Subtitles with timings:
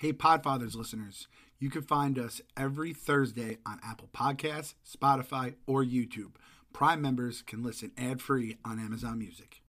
[0.00, 1.26] Hey, Podfathers listeners,
[1.58, 6.36] you can find us every Thursday on Apple Podcasts, Spotify, or YouTube.
[6.72, 9.60] Prime members can listen ad free on Amazon Music.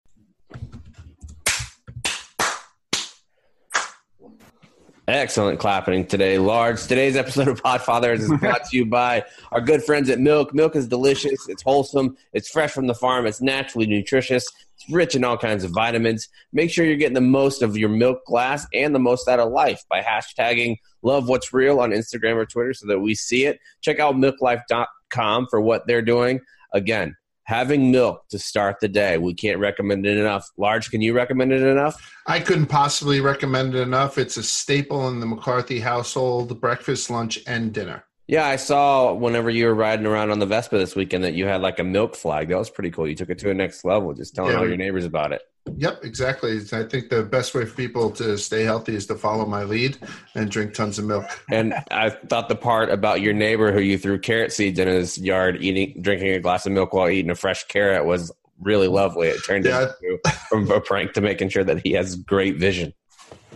[5.19, 6.83] Excellent clapping today, Large.
[6.83, 10.53] Today's episode of Podfathers is brought to you by our good friends at Milk.
[10.53, 15.15] Milk is delicious, it's wholesome, it's fresh from the farm, it's naturally nutritious, it's rich
[15.15, 16.29] in all kinds of vitamins.
[16.53, 19.51] Make sure you're getting the most of your milk glass and the most out of
[19.51, 23.59] life by hashtagging love what's real on Instagram or Twitter so that we see it.
[23.81, 26.39] Check out milklife.com for what they're doing.
[26.73, 27.17] Again,
[27.49, 29.17] having milk to start the day.
[29.17, 30.47] We can't recommend it enough.
[30.57, 31.99] Large, can you recommend it enough?
[32.27, 34.19] I couldn't possibly recommend it enough.
[34.19, 38.05] It's a staple in the McCarthy household breakfast, lunch, and dinner.
[38.29, 41.47] Yeah, I saw whenever you were riding around on the Vespa this weekend that you
[41.47, 42.49] had like a milk flag.
[42.49, 43.07] That was pretty cool.
[43.07, 45.41] You took it to a next level, just telling Yeah, all your neighbors about it.
[45.77, 46.57] Yep, exactly.
[46.71, 49.97] I think the best way for people to stay healthy is to follow my lead
[50.35, 51.25] and drink tons of milk.
[51.51, 55.17] And I thought the part about your neighbor who you threw carrot seeds in his
[55.17, 59.29] yard, eating, drinking a glass of milk while eating a fresh carrot was really lovely.
[59.29, 59.89] It turned Yeah.
[60.03, 62.93] into from a prank to making sure that he has great vision.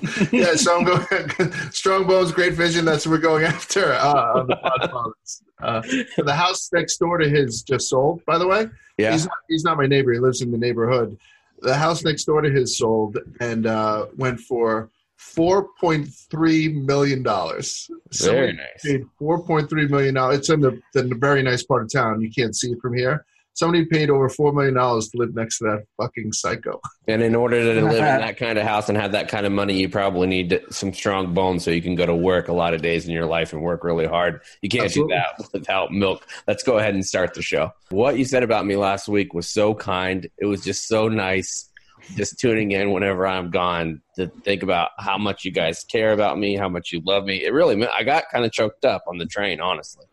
[0.32, 2.86] yeah, so I'm going strong bones, great vision.
[2.86, 5.42] That's what we're going after uh, on the Podfathers.
[5.62, 5.82] Uh,
[6.24, 8.68] the house next door to his just sold, by the way.
[8.98, 10.12] Yeah, He's not, he's not my neighbor.
[10.12, 11.18] He lives in the neighborhood.
[11.60, 17.24] The house next door to his sold and uh, went for four point three million
[17.24, 17.90] dollars.
[18.12, 19.06] very nice.
[19.18, 20.40] four point three million dollars.
[20.40, 22.22] It's in the, the very nice part of town.
[22.22, 23.26] You can't see it from here.
[23.56, 26.82] Somebody paid over four million dollars to live next to that fucking psycho.
[27.08, 29.52] And in order to live in that kind of house and have that kind of
[29.52, 32.74] money, you probably need some strong bones so you can go to work a lot
[32.74, 34.42] of days in your life and work really hard.
[34.62, 35.16] You can't Absolutely.
[35.16, 36.28] do that without milk.
[36.48, 37.72] Let's go ahead and start the show.
[37.90, 40.28] What you said about me last week was so kind.
[40.40, 41.70] It was just so nice.
[42.16, 46.38] Just tuning in whenever I'm gone to think about how much you guys care about
[46.38, 47.46] me, how much you love me.
[47.46, 50.06] It really meant I got kind of choked up on the train, honestly.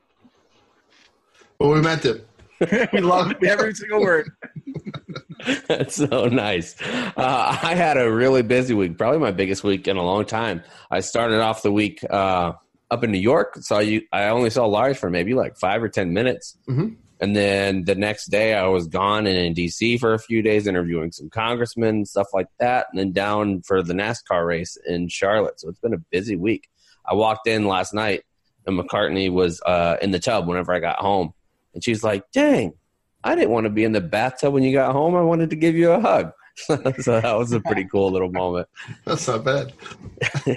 [1.59, 2.27] Well, we meant it.
[2.93, 4.31] we love every single word.
[5.69, 6.77] That's so nice.
[6.83, 10.63] Uh, I had a really busy week, probably my biggest week in a long time.
[10.91, 12.53] I started off the week uh,
[12.91, 13.57] up in New York.
[13.61, 14.03] Saw you.
[14.13, 16.97] I only saw Large for maybe like five or ten minutes, Mhm.
[17.21, 20.67] and then the next day I was gone and in DC for a few days,
[20.67, 25.59] interviewing some congressmen, stuff like that, and then down for the NASCAR race in Charlotte.
[25.61, 26.69] So it's been a busy week.
[27.09, 28.25] I walked in last night,
[28.67, 31.33] and McCartney was uh, in the tub whenever I got home,
[31.75, 32.75] and she's like, "Dang."
[33.23, 35.15] I didn't want to be in the bathtub when you got home.
[35.15, 36.33] I wanted to give you a hug.
[36.57, 38.69] so that was a pretty cool little moment.
[39.05, 39.73] That's not bad.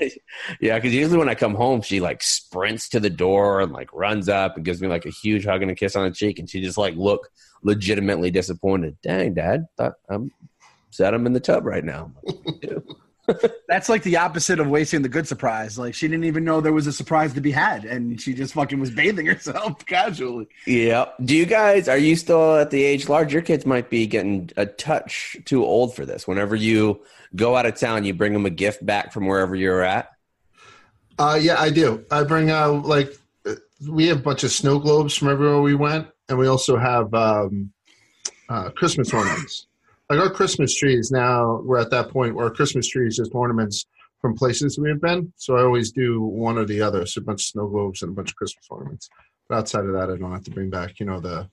[0.59, 3.93] yeah, because usually when I come home, she like sprints to the door and like
[3.93, 6.39] runs up and gives me like a huge hug and a kiss on the cheek,
[6.39, 7.29] and she just like look
[7.63, 8.97] legitimately disappointed.
[9.01, 10.49] Dang, Dad, thought um, I'm
[10.91, 12.11] sad I'm in the tub right now.
[13.33, 15.77] I'm like, "Dude." That's like the opposite of wasting the good surprise.
[15.77, 18.53] Like she didn't even know there was a surprise to be had, and she just
[18.53, 20.47] fucking was bathing herself casually.
[20.67, 21.05] yeah.
[21.23, 23.33] Do you guys are you still at the age large?
[23.33, 26.27] Your kids might be getting a touch too old for this.
[26.27, 27.01] Whenever you
[27.35, 30.09] go out of town, you bring them a gift back from wherever you're at.
[31.17, 32.05] Uh, yeah, I do.
[32.11, 33.13] I bring out like
[33.45, 33.55] uh,
[33.89, 37.13] we have a bunch of snow globes from everywhere we went, and we also have
[37.13, 37.71] um,
[38.49, 39.67] uh, Christmas ornaments.
[40.09, 43.33] Like our Christmas trees now, we're at that point where our Christmas tree is just
[43.33, 43.85] ornaments
[44.21, 45.33] from places we have been.
[45.37, 47.05] So I always do one or the other.
[47.05, 49.09] So a bunch of snow globes and a bunch of Christmas ornaments.
[49.47, 51.49] But outside of that, I don't have to bring back, you know, the.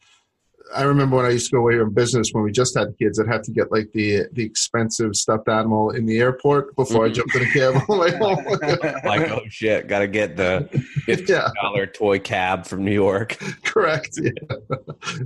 [0.75, 3.19] I remember when I used to go away on business when we just had kids,
[3.19, 7.09] I'd have to get like the the expensive stuffed animal in the airport before I
[7.11, 9.01] jumped in a cab on the way.
[9.05, 10.69] Like, oh shit, got to get the
[11.07, 11.49] fifty Yeah.
[11.63, 13.37] dollar toy cab from New York.
[13.65, 14.19] Correct.
[14.23, 14.31] Yeah.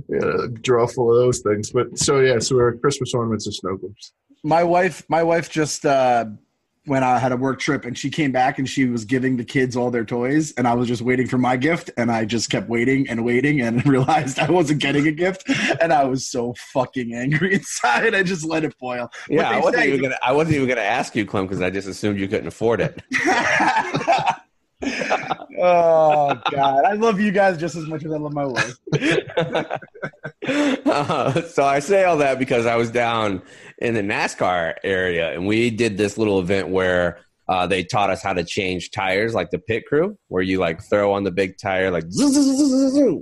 [0.09, 1.71] yeah, draw full of those things.
[1.71, 4.13] But so yeah, so our Christmas ornaments are snow globes.
[4.43, 6.25] my wife my wife just uh
[6.87, 9.43] went out had a work trip and she came back and she was giving the
[9.43, 12.49] kids all their toys and i was just waiting for my gift and i just
[12.49, 15.49] kept waiting and waiting and realized i wasn't getting a gift
[15.81, 19.75] and i was so fucking angry inside i just let it boil Yeah, I wasn't
[19.83, 20.17] say- even gonna.
[20.21, 23.01] I wasn't even gonna ask you, Clem, because I just assumed you couldn't afford it.
[25.59, 28.77] oh god i love you guys just as much as i love my wife
[30.47, 33.41] Uh, so I say all that because I was down
[33.79, 38.21] in the NASCAR area, and we did this little event where uh, they taught us
[38.21, 41.57] how to change tires, like the pit crew, where you like throw on the big
[41.57, 42.05] tire like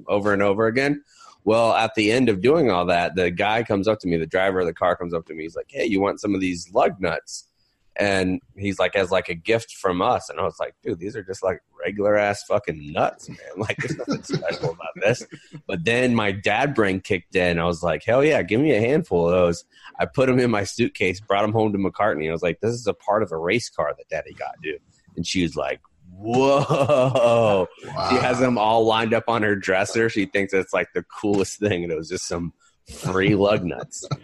[0.07, 1.03] over and over again.
[1.45, 4.25] Well, at the end of doing all that, the guy comes up to me, the
[4.27, 5.43] driver of the car comes up to me.
[5.43, 7.47] He's like, "Hey, you want some of these lug nuts?"
[7.95, 11.15] And he's like, "As like a gift from us." And I was like, "Dude, these
[11.15, 13.37] are just like regular ass fucking nuts, man.
[13.57, 15.25] Like, there's nothing special about this."
[15.67, 17.59] But then my dad brain kicked in.
[17.59, 19.65] I was like, "Hell yeah, give me a handful of those."
[19.99, 22.29] I put them in my suitcase, brought them home to McCartney.
[22.29, 24.81] I was like, "This is a part of a race car that Daddy got, dude."
[25.15, 25.79] And she was like,
[26.23, 27.67] whoa.
[27.85, 28.09] Wow.
[28.09, 30.09] She has them all lined up on her dresser.
[30.09, 32.53] She thinks it's like the coolest thing, and it was just some
[32.89, 34.07] free lug nuts.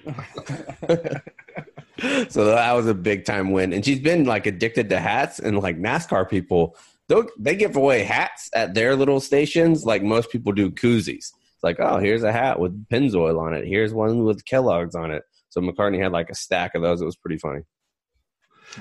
[2.30, 3.74] so that was a big time win.
[3.74, 6.78] And she's been like addicted to hats and like NASCAR people.
[7.08, 11.32] They'll, give away hats at their little stations like most people do koozies.
[11.32, 13.66] It's like, oh, here's a hat with Pennzoil on it.
[13.66, 15.24] Here's one with Kellogg's on it.
[15.50, 17.02] So McCartney had like a stack of those.
[17.02, 17.62] It was pretty funny.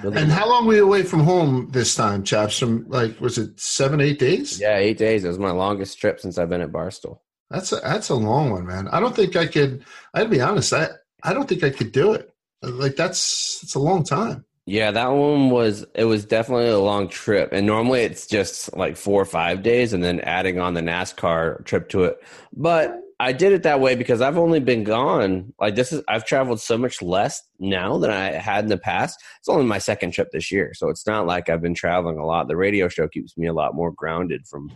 [0.02, 2.58] And how long were you away from home this time, chaps?
[2.58, 4.60] From like, was it seven, eight days?
[4.60, 5.24] Yeah, eight days.
[5.24, 7.20] It was my longest trip since I've been at Barstool.
[7.50, 8.88] That's a, that's a long one, man.
[8.88, 9.84] I don't think I could.
[10.12, 10.72] I'd be honest.
[10.72, 10.88] I
[11.22, 12.30] I don't think I could do it.
[12.62, 14.44] Like that's it's a long time.
[14.66, 17.52] Yeah, that one was it was definitely a long trip.
[17.52, 21.64] And normally it's just like 4 or 5 days and then adding on the NASCAR
[21.64, 22.18] trip to it.
[22.52, 26.24] But I did it that way because I've only been gone like this is I've
[26.24, 29.18] traveled so much less now than I had in the past.
[29.38, 30.72] It's only my second trip this year.
[30.74, 32.46] So it's not like I've been traveling a lot.
[32.46, 34.70] The radio show keeps me a lot more grounded from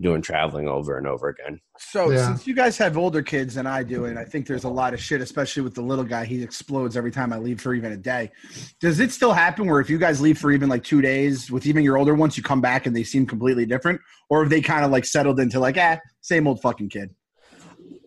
[0.00, 1.60] doing traveling over and over again.
[1.78, 2.26] So Yeah.
[2.26, 4.92] since you guys have older kids than I do, and I think there's a lot
[4.92, 7.92] of shit, especially with the little guy, he explodes every time I leave for even
[7.92, 8.32] a day.
[8.80, 11.66] Does it still happen where if you guys leave for even like two days with
[11.66, 14.60] even your older ones, you come back and they seem completely different, or have they
[14.60, 17.10] kind of like settled into like, ah, same old fucking kid?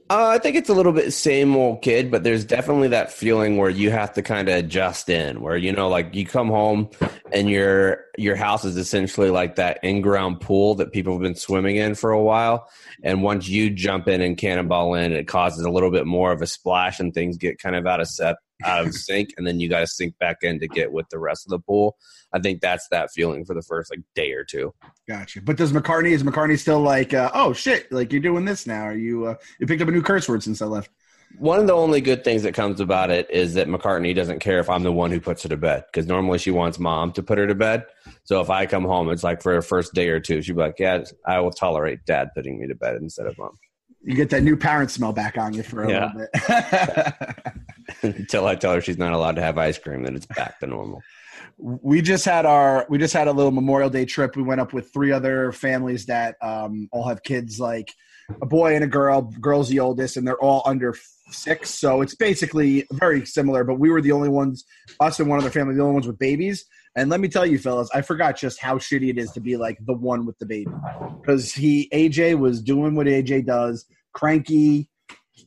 [0.09, 3.57] Uh, I think it's a little bit same old kid, but there's definitely that feeling
[3.57, 6.89] where you have to kind of adjust in, where you know, like you come home
[7.33, 11.35] and your your house is essentially like that in ground pool that people have been
[11.35, 12.69] swimming in for a while,
[13.03, 16.41] and once you jump in and cannonball in, it causes a little bit more of
[16.41, 19.59] a splash, and things get kind of out of set, out of sync, and then
[19.59, 21.95] you got to sink back in to get with the rest of the pool.
[22.33, 24.73] I think that's that feeling for the first like day or two.
[25.07, 25.41] Gotcha.
[25.41, 28.81] But does McCartney is McCartney still like, uh, oh shit, like you're doing this now?
[28.83, 30.89] Are you uh, you picked up a new curse word since I left?
[31.37, 34.59] One of the only good things that comes about it is that McCartney doesn't care
[34.59, 37.21] if I'm the one who puts her to bed because normally she wants mom to
[37.21, 37.85] put her to bed.
[38.23, 40.61] So if I come home, it's like for her first day or two, she'd be
[40.61, 43.51] like, "Yeah, I will tolerate dad putting me to bed instead of mom."
[44.01, 46.11] You get that new parent smell back on you for a Yeah.
[46.15, 47.43] little bit.
[48.03, 50.67] Until I tell her she's not allowed to have ice cream, then it's back to
[50.67, 51.01] normal.
[51.57, 54.35] we just had our we just had a little memorial day trip.
[54.35, 57.91] We went up with three other families that um, all have kids like
[58.41, 59.21] a boy and a girl.
[59.39, 60.95] Girl's the oldest and they're all under
[61.29, 61.69] six.
[61.71, 64.63] So it's basically very similar but we were the only ones
[64.99, 66.65] us and one other family the only ones with babies.
[66.95, 69.57] And let me tell you fellas i forgot just how shitty it is to be
[69.57, 70.71] like the one with the baby.
[71.21, 74.89] Because he aj was doing what aj does cranky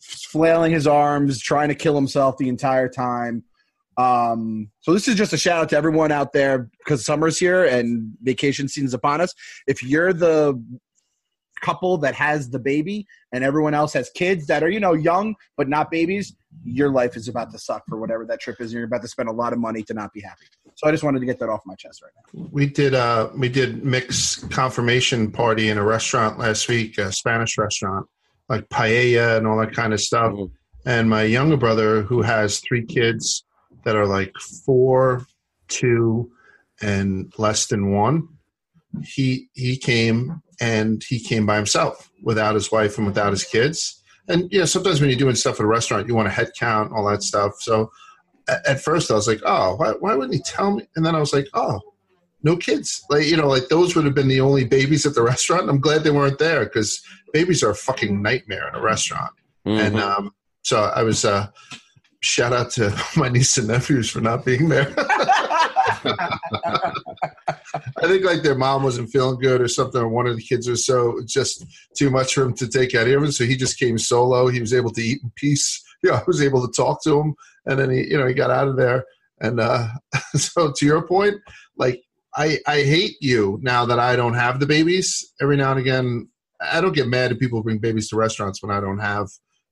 [0.00, 3.44] flailing his arms trying to kill himself the entire time
[4.00, 7.64] um, so this is just a shout out to everyone out there because summer's here
[7.64, 9.34] and vacation season's upon us.
[9.66, 10.62] If you're the
[11.60, 15.34] couple that has the baby and everyone else has kids that are, you know, young
[15.58, 16.34] but not babies,
[16.64, 18.72] your life is about to suck for whatever that trip is.
[18.72, 20.46] And you're about to spend a lot of money to not be happy.
[20.76, 22.48] So I just wanted to get that off my chest right now.
[22.50, 27.58] We did uh we did mix confirmation party in a restaurant last week, a Spanish
[27.58, 28.08] restaurant,
[28.50, 30.32] like paella and all that kind of stuff.
[30.32, 30.50] Mhm.
[30.84, 33.44] And my younger brother, who has three kids
[33.84, 34.34] that are like
[34.66, 35.26] four,
[35.68, 36.30] two,
[36.82, 38.28] and less than one,
[39.02, 44.02] he he came and he came by himself without his wife and without his kids.
[44.28, 46.50] And you know, sometimes when you're doing stuff at a restaurant, you want a head
[46.58, 47.54] count, all that stuff.
[47.60, 47.90] So
[48.48, 50.88] at, at first I was like, oh, why, why wouldn't he tell me?
[50.96, 51.80] And then I was like, oh,
[52.42, 53.04] no kids.
[53.10, 55.68] Like, you know, like those would have been the only babies at the restaurant.
[55.68, 59.32] I'm glad they weren't there because babies are a fucking nightmare in a restaurant.
[59.66, 60.00] And Mhm.
[60.00, 61.48] um, so I was, uh,
[62.22, 64.92] shout out to my niece and nephews for not being there.
[68.02, 70.68] I think like their mom wasn't feeling good or something, or one of the kids
[70.68, 71.64] was so, just
[71.96, 73.30] too much for him to take out of him.
[73.32, 74.48] So he just came solo.
[74.48, 75.82] He was able to eat in peace.
[76.02, 77.34] Yeah, I was able to talk to him,
[77.66, 79.04] and then he, you know, he got out of there.
[79.42, 79.88] And uh,
[80.34, 81.34] so to your point,
[81.76, 82.00] like
[82.36, 85.32] I, I hate you now that I don't have the babies.
[85.40, 86.28] Every now and again,
[86.60, 89.28] I don't get mad at people who bring babies to restaurants when I don't have,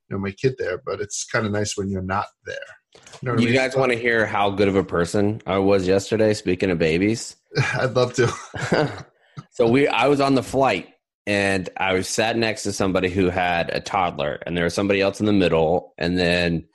[0.09, 0.81] you know, my kid there.
[0.85, 2.55] But it's kind of nice when you're not there.
[2.95, 3.53] You know what I mean?
[3.53, 6.33] guys want to hear how good of a person I was yesterday?
[6.33, 7.35] Speaking of babies,
[7.75, 9.05] I'd love to.
[9.51, 10.89] so we I was on the flight
[11.27, 14.99] and I was sat next to somebody who had a toddler, and there was somebody
[14.99, 16.65] else in the middle, and then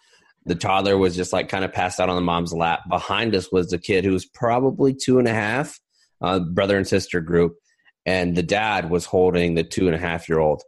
[0.46, 2.80] the toddler was just like kind of passed out on the mom's lap.
[2.88, 5.80] Behind us was a kid who was probably two and a half,
[6.20, 7.56] uh, brother and sister group,
[8.04, 10.62] and the dad was holding the two and a half year old.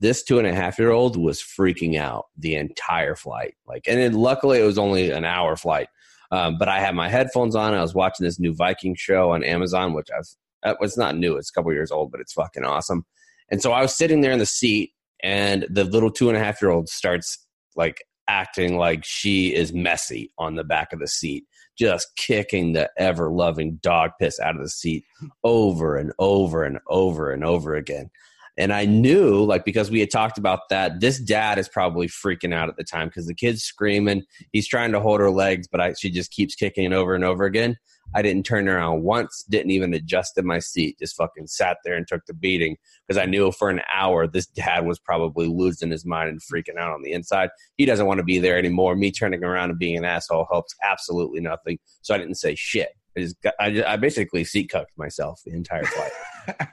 [0.00, 3.54] This two and a half year old was freaking out the entire flight.
[3.66, 5.88] Like, and then luckily it was only an hour flight.
[6.32, 7.74] Um, but I had my headphones on.
[7.74, 10.26] I was watching this new Viking show on Amazon, which I've
[10.64, 11.36] uh, it's not new.
[11.36, 13.04] It's a couple years old, but it's fucking awesome.
[13.50, 16.40] And so I was sitting there in the seat, and the little two and a
[16.40, 17.46] half year old starts
[17.76, 21.44] like acting like she is messy on the back of the seat.
[21.78, 25.04] just kicking the ever loving dog piss out of the seat
[25.44, 28.10] over and over and over and over again.
[28.58, 32.52] And I knew, like, because we had talked about that, this dad is probably freaking
[32.52, 34.24] out at the time because the kid's screaming.
[34.52, 37.24] He's trying to hold her legs, but I, she just keeps kicking it over and
[37.24, 37.76] over again.
[38.14, 41.94] I didn't turn around once, didn't even adjust in my seat, just fucking sat there
[41.94, 45.90] and took the beating because I knew for an hour this dad was probably losing
[45.90, 47.50] his mind and freaking out on the inside.
[47.78, 48.96] He doesn't want to be there anymore.
[48.96, 51.78] Me turning around and being an asshole helps absolutely nothing.
[52.02, 52.90] So I didn't say shit.
[53.16, 56.12] I, just I, I basically seat cucked myself the entire flight.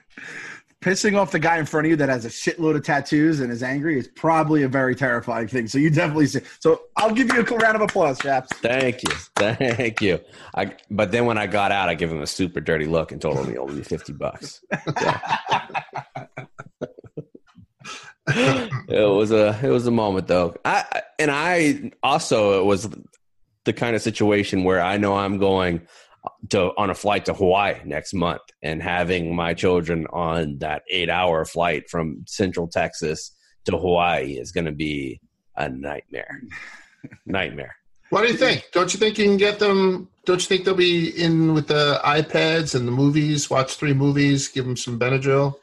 [0.82, 3.52] Pissing off the guy in front of you that has a shitload of tattoos and
[3.52, 5.68] is angry is probably a very terrifying thing.
[5.68, 6.40] So you definitely see.
[6.62, 8.56] So I'll give you a round of applause, chaps.
[8.60, 10.22] Thank you, thank you.
[10.56, 13.22] I, but then when I got out, I gave him a super dirty look and
[13.22, 14.64] told him he owed me fifty bucks.
[18.28, 20.56] it was a it was a moment though.
[20.64, 22.88] I and I also it was
[23.66, 25.82] the kind of situation where I know I'm going
[26.50, 31.10] to on a flight to Hawaii next month and having my children on that eight
[31.10, 33.32] hour flight from Central Texas
[33.66, 35.20] to Hawaii is going to be
[35.56, 36.42] a nightmare.
[37.26, 37.76] nightmare.
[38.10, 38.68] What do you think?
[38.72, 40.10] Don't you think you can get them?
[40.26, 43.50] Don't you think they'll be in with the iPads and the movies?
[43.50, 45.56] Watch three movies, give them some Benadryl.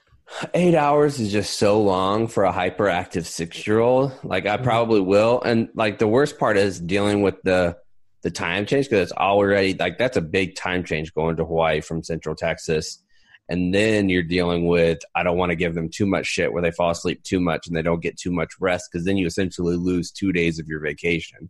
[0.55, 4.13] Eight hours is just so long for a hyperactive six year old.
[4.25, 4.65] Like I mm-hmm.
[4.65, 7.77] probably will, and like the worst part is dealing with the
[8.26, 11.80] the time change because it's already like that's a big time change going to Hawaii
[11.80, 13.00] from Central Texas.
[13.49, 16.61] And then you're dealing with I don't want to give them too much shit where
[16.61, 19.28] they fall asleep too much and they don't get too much rest because then you
[19.28, 21.49] essentially lose two days of your vacation.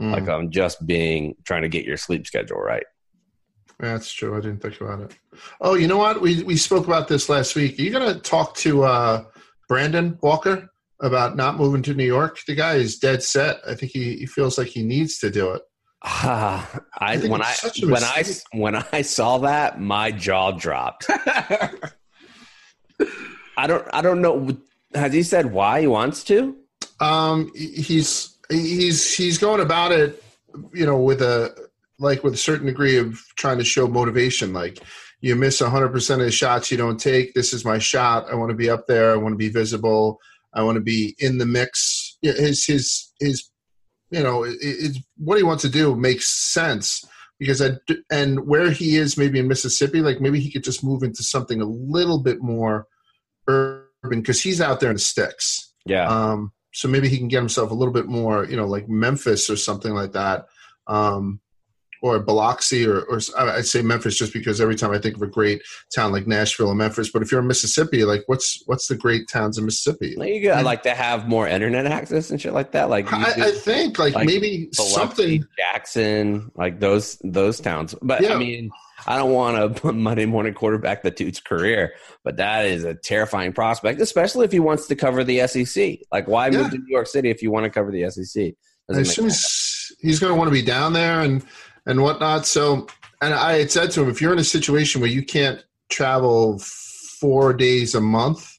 [0.00, 0.12] Mm.
[0.12, 2.86] Like I'm just being trying to get your sleep schedule right.
[3.78, 4.34] That's true.
[4.34, 5.18] I didn't think about it.
[5.60, 6.22] Oh, you know what?
[6.22, 7.78] We we spoke about this last week.
[7.78, 9.24] Are you gonna talk to uh,
[9.68, 10.70] Brandon Walker
[11.02, 12.38] about not moving to New York?
[12.46, 13.58] The guy is dead set.
[13.68, 15.60] I think he, he feels like he needs to do it.
[16.04, 16.62] Uh,
[16.98, 21.06] I, I when I when I when I saw that, my jaw dropped.
[23.56, 24.54] I don't I don't know.
[24.94, 26.56] Has he said why he wants to?
[27.00, 30.22] Um, he's he's he's going about it,
[30.74, 31.56] you know, with a
[31.98, 34.52] like with a certain degree of trying to show motivation.
[34.52, 34.80] Like
[35.22, 37.32] you miss hundred percent of the shots you don't take.
[37.32, 38.30] This is my shot.
[38.30, 39.12] I want to be up there.
[39.12, 40.18] I want to be visible.
[40.52, 42.18] I want to be in the mix.
[42.20, 43.48] His his his
[44.14, 47.04] you know, it, it's what he wants to do makes sense
[47.38, 47.72] because I
[48.10, 51.60] and where he is maybe in Mississippi, like maybe he could just move into something
[51.60, 52.86] a little bit more
[53.48, 53.88] urban
[54.20, 55.72] because he's out there in the sticks.
[55.84, 56.08] Yeah.
[56.08, 59.50] Um, so maybe he can get himself a little bit more, you know, like Memphis
[59.50, 60.46] or something like that.
[60.86, 61.40] Um,
[62.04, 65.26] or Biloxi, or, or I'd say Memphis, just because every time I think of a
[65.26, 65.62] great
[65.94, 67.10] town like Nashville and Memphis.
[67.10, 70.14] But if you're in Mississippi, like what's what's the great towns in Mississippi?
[70.18, 72.90] You got like to have more internet access and shit like that.
[72.90, 77.94] Like I, I, think like, like maybe Biloxi, something Jackson, like those those towns.
[78.02, 78.34] But yeah.
[78.34, 78.70] I mean.
[79.06, 81.92] I don't want to Monday morning quarterback the dude's career,
[82.22, 85.98] but that is a terrifying prospect, especially if he wants to cover the SEC.
[86.10, 86.62] Like, why yeah.
[86.62, 88.54] move to New York City if you want to cover the SEC?
[88.90, 91.44] I assume he's, he's going to want to be down there, and
[91.86, 92.46] and whatnot.
[92.46, 92.86] So,
[93.20, 96.58] and I had said to him, if you're in a situation where you can't travel
[96.58, 98.58] four days a month,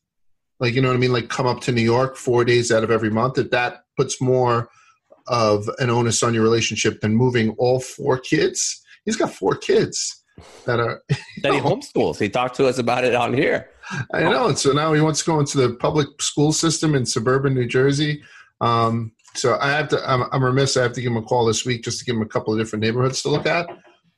[0.59, 2.83] like you know what I mean, like come up to New York four days out
[2.83, 4.69] of every month, that that puts more
[5.27, 8.81] of an onus on your relationship than moving all four kids.
[9.05, 10.23] He's got four kids
[10.65, 11.01] that are
[11.43, 12.19] that he homeschools.
[12.19, 13.69] He talked to us about it on here.
[14.13, 14.47] I know.
[14.47, 17.67] And so now he wants to go into the public school system in suburban New
[17.67, 18.23] Jersey.
[18.61, 20.09] Um, so I have to.
[20.09, 20.77] I'm, I'm remiss.
[20.77, 22.53] I have to give him a call this week just to give him a couple
[22.53, 23.67] of different neighborhoods to look at.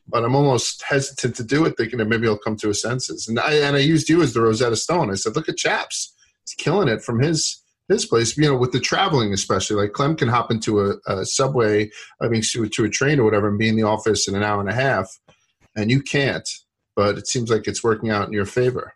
[0.08, 3.28] But I'm almost hesitant to do it, thinking that maybe he'll come to his senses.
[3.28, 5.12] And I and I used you as the Rosetta Stone.
[5.12, 6.14] I said, look at Chaps.
[6.46, 8.38] He's killing it from his his place.
[8.38, 9.76] You know, with the traveling especially.
[9.76, 11.90] Like Clem can hop into a, a subway,
[12.22, 14.44] I mean, to, to a train or whatever, and be in the office in an
[14.44, 15.10] hour and a half,
[15.76, 16.48] and you can't.
[16.96, 18.94] But it seems like it's working out in your favor.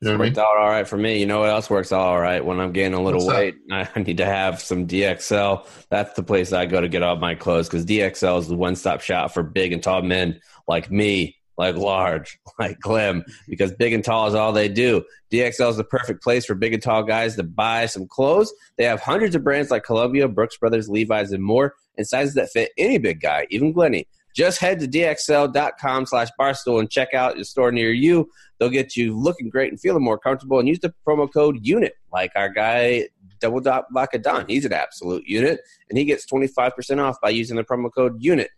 [0.00, 0.46] You know worked I mean?
[0.46, 1.18] out all right for me.
[1.18, 2.44] You know what else works out all right?
[2.44, 3.54] When I'm gaining a little What's weight?
[3.70, 5.66] I need to have some DXL.
[5.88, 8.76] That's the place I go to get all my clothes because DXL is the one
[8.76, 10.38] stop shop for big and tall men
[10.68, 15.02] like me, like large, like Clem, because big and tall is all they do.
[15.32, 18.52] DXL is the perfect place for big and tall guys to buy some clothes.
[18.76, 22.50] They have hundreds of brands like Columbia, Brooks Brothers, Levi's, and more, and sizes that
[22.50, 24.06] fit any big guy, even Glenny.
[24.36, 28.30] Just head to dxl.com slash barstool and check out your store near you.
[28.58, 31.92] They'll get you looking great and feeling more comfortable and use the promo code UNIT
[32.12, 33.08] like our guy
[33.40, 34.44] Double Dot Vodka Don.
[34.46, 38.50] He's an absolute unit and he gets 25% off by using the promo code UNIT.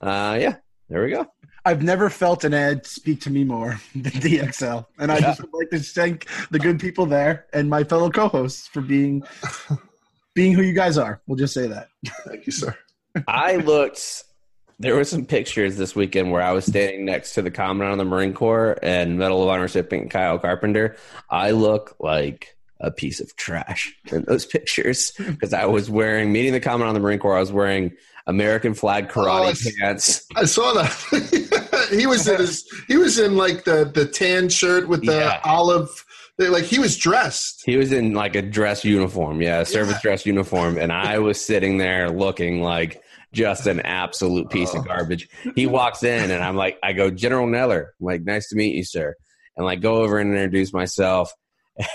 [0.00, 0.56] Uh, yeah,
[0.88, 1.26] there we go.
[1.66, 4.86] I've never felt an ad speak to me more than DXL.
[4.98, 5.20] And I yeah.
[5.20, 9.22] just would like to thank the good people there and my fellow co-hosts for being
[10.34, 11.20] being who you guys are.
[11.26, 11.88] We'll just say that.
[12.26, 12.74] Thank you, sir.
[13.28, 14.24] I looked
[14.80, 17.98] There were some pictures this weekend where I was standing next to the Commandant of
[17.98, 20.96] the Marine Corps and Medal of Honor recipient Kyle Carpenter.
[21.28, 26.52] I look like a piece of trash in those pictures because I was wearing, meeting
[26.54, 27.92] the Commandant of the Marine Corps, I was wearing
[28.26, 30.26] American flag oh, karate Oh, it's- pants.
[30.34, 31.88] I saw that.
[31.92, 32.66] he was in his.
[32.88, 35.40] He was in like the the tan shirt with the Yeah.
[35.44, 36.06] olive.
[36.38, 37.62] Like he was dressed.
[37.66, 40.00] He was in like a dress uniform, yeah, a service Yeah.
[40.02, 44.78] dress uniform, and I was sitting there looking like just an absolute piece Oh.
[44.80, 45.28] of garbage.
[45.54, 48.74] He walks in, and I'm like, I go, General Neller, I'm like, nice to meet
[48.74, 49.14] you, sir,
[49.56, 51.32] and like go over and introduce myself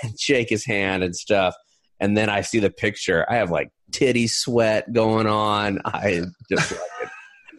[0.04, 1.54] and shake his hand and stuff,
[2.00, 3.26] and then I see the picture.
[3.30, 5.80] I have like titty sweat going on.
[5.86, 6.82] I just like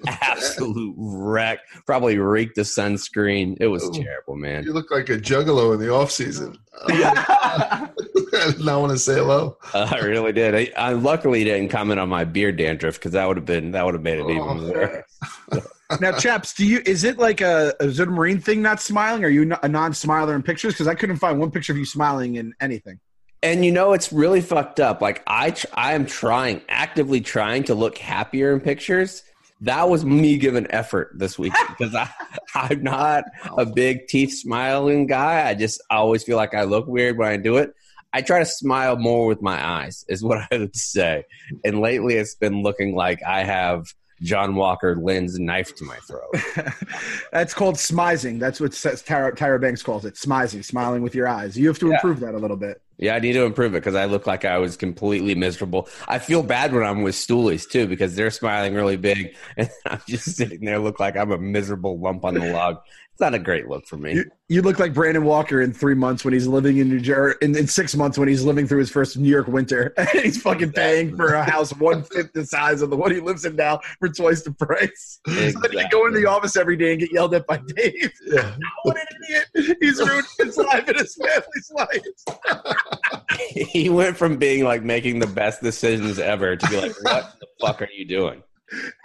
[0.07, 1.61] absolute wreck.
[1.87, 3.57] Probably reeked the sunscreen.
[3.61, 3.93] It was Ooh.
[3.93, 4.65] terrible, man.
[4.65, 6.57] You look like a juggalo in the off season.
[6.89, 7.89] I
[8.33, 9.57] did not want to say hello.
[9.73, 10.55] Uh, I really did.
[10.55, 13.85] I, I luckily didn't comment on my beard dandruff because that would have been that
[13.85, 14.71] would have made it even Oh.
[14.73, 15.67] worse.
[16.01, 16.83] now, chaps, do you?
[16.85, 19.25] Is it like a is it a marine thing not smiling?
[19.25, 20.75] Are you a non-smiler in pictures?
[20.75, 23.01] Because I couldn't find one picture of you smiling in anything.
[23.43, 25.01] And you know it's really fucked up.
[25.01, 29.23] Like I, tr- I am trying actively trying to look happier in pictures.
[29.63, 32.11] That was me giving effort this week because I,
[32.55, 33.25] I'm not
[33.57, 35.49] a big teeth smiling guy.
[35.49, 37.73] I just always feel like I look weird when I do it.
[38.13, 41.25] I try to smile more with my eyes, is what I would say.
[41.65, 43.87] And lately, it's been looking like I have
[44.23, 46.35] John Walker Lindh's knife to my throat.
[47.33, 48.39] That's called smizing.
[48.39, 50.15] That's what Tyra Banks calls it.
[50.15, 51.59] Smizing, smiling with your eyes.
[51.59, 51.95] You have to Yeah.
[51.95, 52.81] improve that a little bit.
[52.99, 55.89] Yeah, I need to improve it because I look like I was completely miserable.
[56.09, 60.01] I feel bad when I'm with stoolies too because they're smiling really big, and I'm
[60.09, 62.79] just sitting there look like I'm a miserable lump on the log.
[63.17, 64.13] It's not a great look for me.
[64.13, 67.39] You, you look like Brandon Walker in three months when he's living in New Jersey,
[67.41, 69.95] in, in six months when he's living through his first New York winter.
[70.13, 73.47] he's fucking paying for a house one fifth the size of the one he lives
[73.47, 75.19] in now for twice the price.
[75.27, 78.13] So then he go into the office every day and get yelled at by Dave.
[78.27, 78.55] Yeah.
[78.83, 79.79] What an idiot!
[79.81, 83.39] He's ruined his life and his family's life.
[83.73, 87.47] he went from being like making the best decisions ever to be like, "What the
[87.61, 88.43] fuck are you doing?"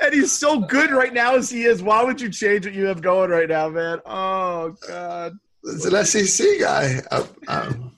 [0.01, 1.83] And he's so good right now as he is.
[1.83, 3.99] Why would you change what you have going right now, man?
[4.05, 5.37] Oh God.
[5.63, 7.01] It's an SEC guy.
[7.11, 7.91] Uh, um,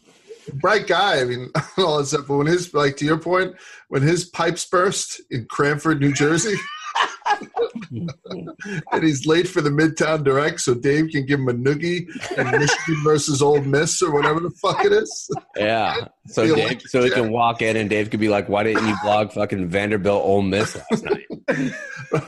[0.56, 1.22] bright guy.
[1.22, 2.28] I mean, all that stuff.
[2.28, 3.56] But when his, like to your point,
[3.88, 6.56] when his pipes burst in Cranford, New Jersey,
[8.92, 12.52] and he's late for the Midtown Direct, so Dave can give him a noogie and
[12.60, 15.30] Michigan versus Ole Miss or whatever the fuck it is.
[15.58, 16.08] Yeah.
[16.26, 18.64] So Feel Dave, like- so he can walk in and Dave could be like, "Why
[18.64, 21.26] didn't you blog fucking Vanderbilt Ole Miss last night?"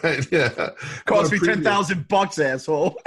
[0.03, 0.27] right?
[0.33, 0.71] Yeah.
[1.05, 2.99] Cost me ten thousand bucks, asshole.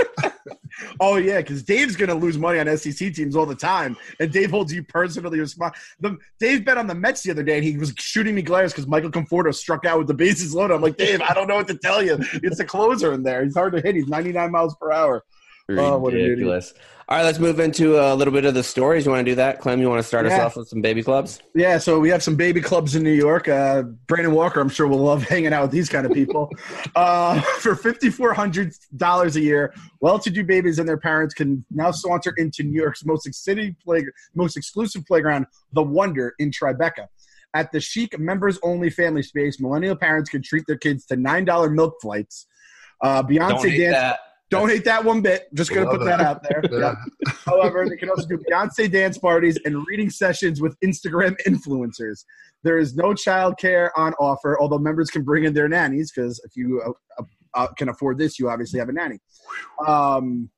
[1.00, 4.50] Oh yeah, because Dave's gonna lose money on SEC teams all the time, and Dave
[4.50, 6.18] holds you personally responsible.
[6.38, 8.86] Dave bet on the Mets the other day, and he was shooting me glares because
[8.86, 10.74] Michael Conforto struck out with the bases loaded.
[10.74, 12.18] I'm like, Dave, I don't know what to tell you.
[12.42, 13.44] It's a closer in there.
[13.44, 13.94] He's hard to hit.
[13.94, 15.24] He's 99 miles per hour.
[15.70, 16.30] Oh, what an idiot.
[16.30, 16.74] Ridiculous.
[17.10, 19.06] All right, let's move into a little bit of the stories.
[19.06, 19.80] You want to do that, Clem?
[19.80, 21.40] You want to start us off with some baby clubs?
[21.54, 23.48] Yeah, so we have some baby clubs in New York.
[23.48, 26.50] Uh, Brandon Walker, I'm sure, will love hanging out with these kind of people.
[26.96, 32.78] uh, for $5,400 a year, well-to-do babies and their parents can now saunter into New
[32.78, 34.04] York's most city play,
[34.34, 37.06] most exclusive playground, The Wonder in Tribeca.
[37.54, 41.94] At the chic members-only family space, millennial parents can treat their kids to $9 milk
[42.02, 42.46] flights.
[43.00, 43.94] Uh, Beyonce dance.
[43.94, 44.20] that.
[44.50, 45.52] Don't hate that one bit.
[45.54, 46.26] Just gonna Love put that it.
[46.26, 46.62] out there.
[46.70, 46.94] Yeah.
[47.26, 47.32] Yeah.
[47.44, 52.24] However, they can also do Beyonce dance parties and reading sessions with Instagram influencers.
[52.62, 56.56] There is no childcare on offer, although members can bring in their nannies because if
[56.56, 56.82] you
[57.18, 57.22] uh,
[57.54, 59.18] uh, can afford this, you obviously have a nanny.
[59.86, 60.50] Um,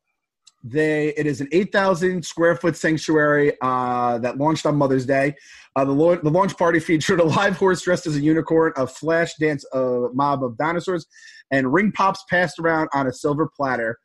[0.62, 5.34] they it is an 8,000 square foot sanctuary uh, that launched on Mother's Day.
[5.74, 8.86] Uh, the, lo- the launch party featured a live horse dressed as a unicorn, a
[8.86, 11.06] flash dance uh, mob of dinosaurs,
[11.50, 13.98] and ring pops passed around on a silver platter.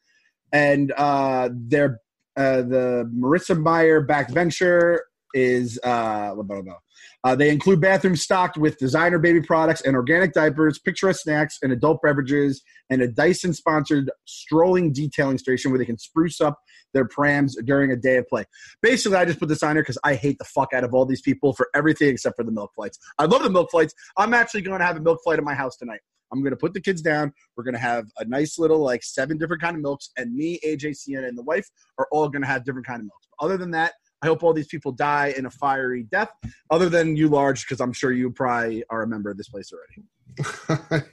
[0.52, 2.00] And uh, their
[2.38, 6.76] uh, the Marissa Mayer backed venture is uh, blah, blah, blah.
[7.24, 11.72] Uh, they include bathrooms stocked with designer baby products and organic diapers, picturesque snacks, and
[11.72, 16.60] adult beverages, and a Dyson sponsored strolling detailing station where they can spruce up
[16.94, 18.46] their prams during a day of play.
[18.82, 21.06] Basically, I just put this on here because I hate the fuck out of all
[21.06, 23.00] these people for everything except for the milk flights.
[23.18, 23.94] I love the milk flights.
[24.18, 26.02] I'm actually going to have a milk flight at my house tonight.
[26.32, 27.34] I'm going to put the kids down.
[27.56, 30.60] We're going to have a nice little like seven different kind of milks, and me,
[30.66, 33.28] AJ, Sienna, and the wife are all going to have different kind of milks.
[33.38, 36.30] But other than that, I hope all these people die in a fiery death.
[36.72, 39.72] Other than you, large, because I'm sure you probably are a member of this place
[39.72, 40.04] already.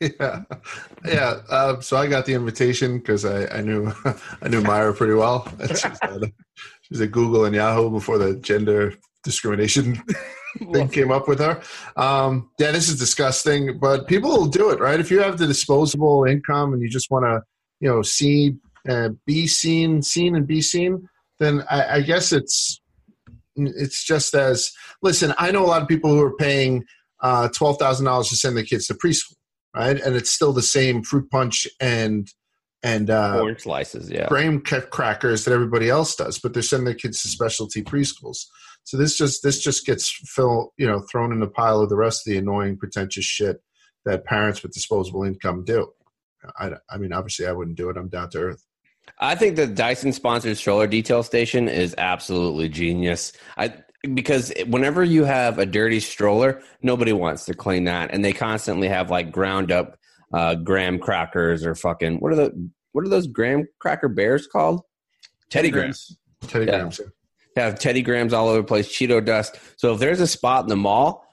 [0.19, 0.43] yeah,
[1.05, 1.41] yeah.
[1.49, 3.93] Uh, so I got the invitation because I, I knew
[4.43, 5.47] I knew Myra pretty well.
[5.69, 6.23] She's at,
[6.83, 10.03] she's at Google and Yahoo before the gender discrimination
[10.73, 11.63] thing came up with her.
[11.97, 15.01] Um, yeah, this is disgusting, but people will do it, right?
[15.01, 17.43] If you have the disposable income and you just want to,
[17.81, 18.57] you know, see,
[18.89, 22.81] uh, be seen, seen, and be seen, then I, I guess it's
[23.57, 25.35] it's just as listen.
[25.39, 26.85] I know a lot of people who are paying
[27.21, 29.35] uh, twelve thousand dollars to send their kids to preschool,
[29.75, 30.01] right?
[30.01, 32.29] And it's still the same fruit punch and
[32.83, 34.27] and uh, Orange slices, yeah.
[34.29, 38.47] graham crackers that everybody else does, but they're sending their kids to specialty preschools.
[38.85, 41.97] So this just this just gets fill, you know thrown in the pile of the
[41.97, 43.63] rest of the annoying, pretentious shit
[44.05, 45.93] that parents with disposable income do.
[46.59, 47.97] I, I mean, obviously, I wouldn't do it.
[47.97, 48.67] I'm down to earth.
[49.19, 53.33] I think the Dyson sponsored stroller detail station is absolutely genius.
[53.57, 53.75] I
[54.15, 58.89] because whenever you have a dirty stroller, nobody wants to clean that, and they constantly
[58.89, 59.97] have like ground up
[60.33, 64.83] uh, graham crackers or fucking what are the what are those graham cracker bears called?
[65.51, 66.17] Teddy Grahams.
[66.47, 66.91] Teddy Yeah.
[67.55, 67.73] Grahams.
[67.73, 69.59] Have Teddy Grahams all over the place, Cheeto dust.
[69.77, 71.27] So if there's a spot in the mall,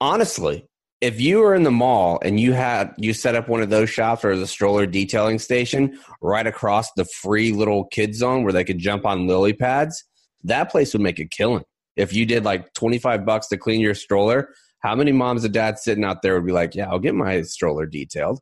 [0.00, 0.66] honestly,
[1.00, 3.88] if you were in the mall and you had you set up one of those
[3.88, 8.64] shops or the stroller detailing station right across the free little kid zone where they
[8.64, 10.04] could jump on lily pads,
[10.44, 11.64] that place would make a killing.
[11.96, 14.50] If you did like 25 bucks to clean your stroller,
[14.80, 17.42] how many moms and dads sitting out there would be like, "Yeah, I'll get my
[17.42, 18.40] stroller detailed."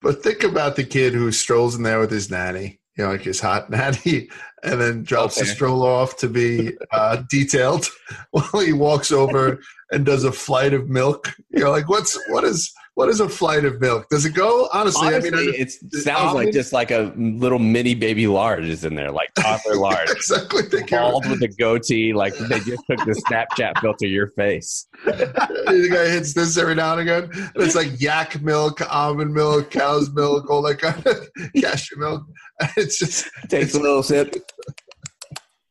[0.00, 3.22] But think about the kid who strolls in there with his nanny, you know, like
[3.22, 4.28] his hot nanny,
[4.64, 5.50] and then drops the Okay.
[5.50, 7.86] stroller off to be uh, detailed
[8.32, 9.60] while he walks over
[9.92, 11.32] and does a flight of milk.
[11.50, 14.08] You know, like what's what is what is a flight of milk?
[14.10, 14.68] Does it go?
[14.72, 15.70] Honestly, Honestly, I mean, it
[16.02, 20.10] sounds like just like a little mini baby large is in there, like toddler large.
[20.10, 20.62] exactly.
[20.90, 24.88] Bald with a goatee, like they just took the Snapchat filter your face.
[25.04, 27.30] the guy hits this every now and again.
[27.32, 31.28] And it's like yak milk, almond milk, cow's milk, all that kind of
[31.62, 32.24] cashew milk.
[32.76, 34.34] It's just Takes a little sip.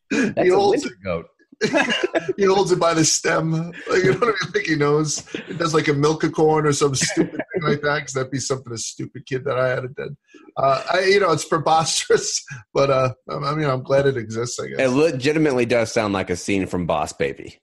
[0.09, 1.25] That's he a holds winter goat.
[2.37, 3.51] he holds it by the stem.
[3.89, 5.25] Like you don't even think he knows.
[5.33, 7.95] It does like a milk a corn or some stupid thing like that.
[7.95, 10.15] Because that'd be something a stupid kid that I had it did.
[10.55, 14.59] Uh, I, you know, it's preposterous, but uh, I mean, I'm glad it exists.
[14.59, 14.79] I guess.
[14.79, 17.59] It legitimately does sound like a scene from Boss Baby.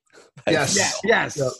[0.48, 0.76] Yes.
[0.76, 1.36] Yeah, yes.
[1.36, 1.52] Yep.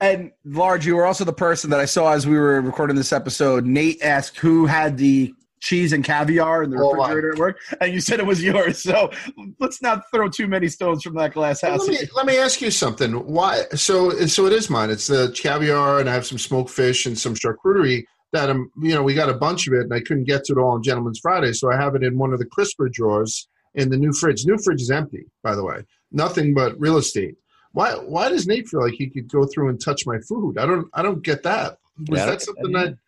[0.00, 3.12] And Large, you were also the person that I saw as we were recording this
[3.12, 3.64] episode.
[3.64, 5.34] Nate asked who had the
[5.64, 7.08] cheese and caviar in the Oh, my.
[7.08, 8.82] refrigerator at work, and you said it was yours.
[8.82, 9.10] So
[9.58, 11.88] let's not throw too many stones from that glass house.
[11.88, 13.12] let me let me ask you something.
[13.26, 13.62] Why?
[13.74, 14.90] So so it is mine.
[14.90, 18.04] It's the caviar, and I have some smoked fish and some charcuterie.
[18.32, 20.54] That I'm, you know, we got a bunch of it, and I couldn't get to
[20.54, 23.48] it all on Gentleman's Friday, so I have it in one of the crisper drawers
[23.74, 24.44] in the new fridge.
[24.44, 25.82] New fridge is empty, by the way.
[26.10, 27.36] Nothing but real estate.
[27.72, 27.92] Why?
[27.92, 30.58] Why does Nate feel like he could go through and touch my food?
[30.58, 30.88] I don't.
[30.94, 31.78] I don't get that.
[32.08, 32.98] Was Yeah, that get something that that?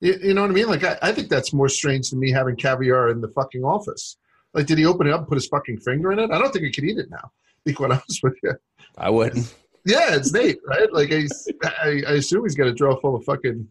[0.00, 0.68] You, you know what I mean?
[0.68, 4.16] Like I, I think that's more strange than me having caviar in the fucking office.
[4.54, 6.30] Like, did he open it up and put his fucking finger in it?
[6.30, 7.30] I don't think he could eat it now.
[7.64, 8.54] Be quite honest with you.
[8.96, 9.54] I wouldn't.
[9.84, 10.92] Yeah, it's Nate, right?
[10.92, 11.26] Like I,
[11.82, 13.68] I, I assume he's got a drawer full of fucking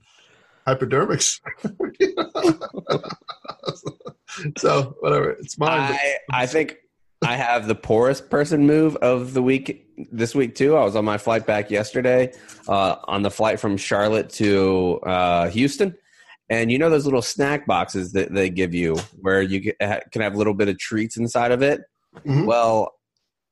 [0.65, 1.41] hypodermics.
[4.57, 5.93] so whatever, it's mine.
[5.93, 6.77] I, I think
[7.21, 10.77] I have the poorest person move of the week this week too.
[10.77, 12.31] I was on my flight back yesterday,
[12.67, 15.95] uh, on the flight from Charlotte to uh, Houston,
[16.49, 20.35] and you know those little snack boxes that they give you where you can have
[20.35, 21.81] a little bit of treats inside of it.
[22.25, 22.45] Mhm.
[22.45, 22.93] Well,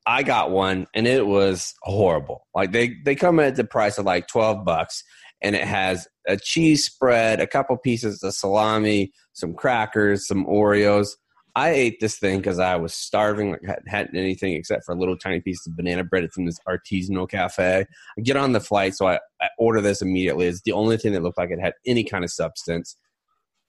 [0.05, 2.47] I got one and it was horrible.
[2.53, 5.03] Like they they come at the price of like twelve bucks,
[5.41, 11.09] and it has a cheese spread, a couple pieces of salami, some crackers, some Oreos.
[11.55, 15.17] I ate this thing because I was starving, like hadn't anything except for a little
[15.17, 17.85] tiny piece of banana bread from this artisanal cafe.
[18.17, 20.47] I get on the flight, so I, I order this immediately.
[20.47, 22.97] It's the only thing that looked like it had any kind of substance,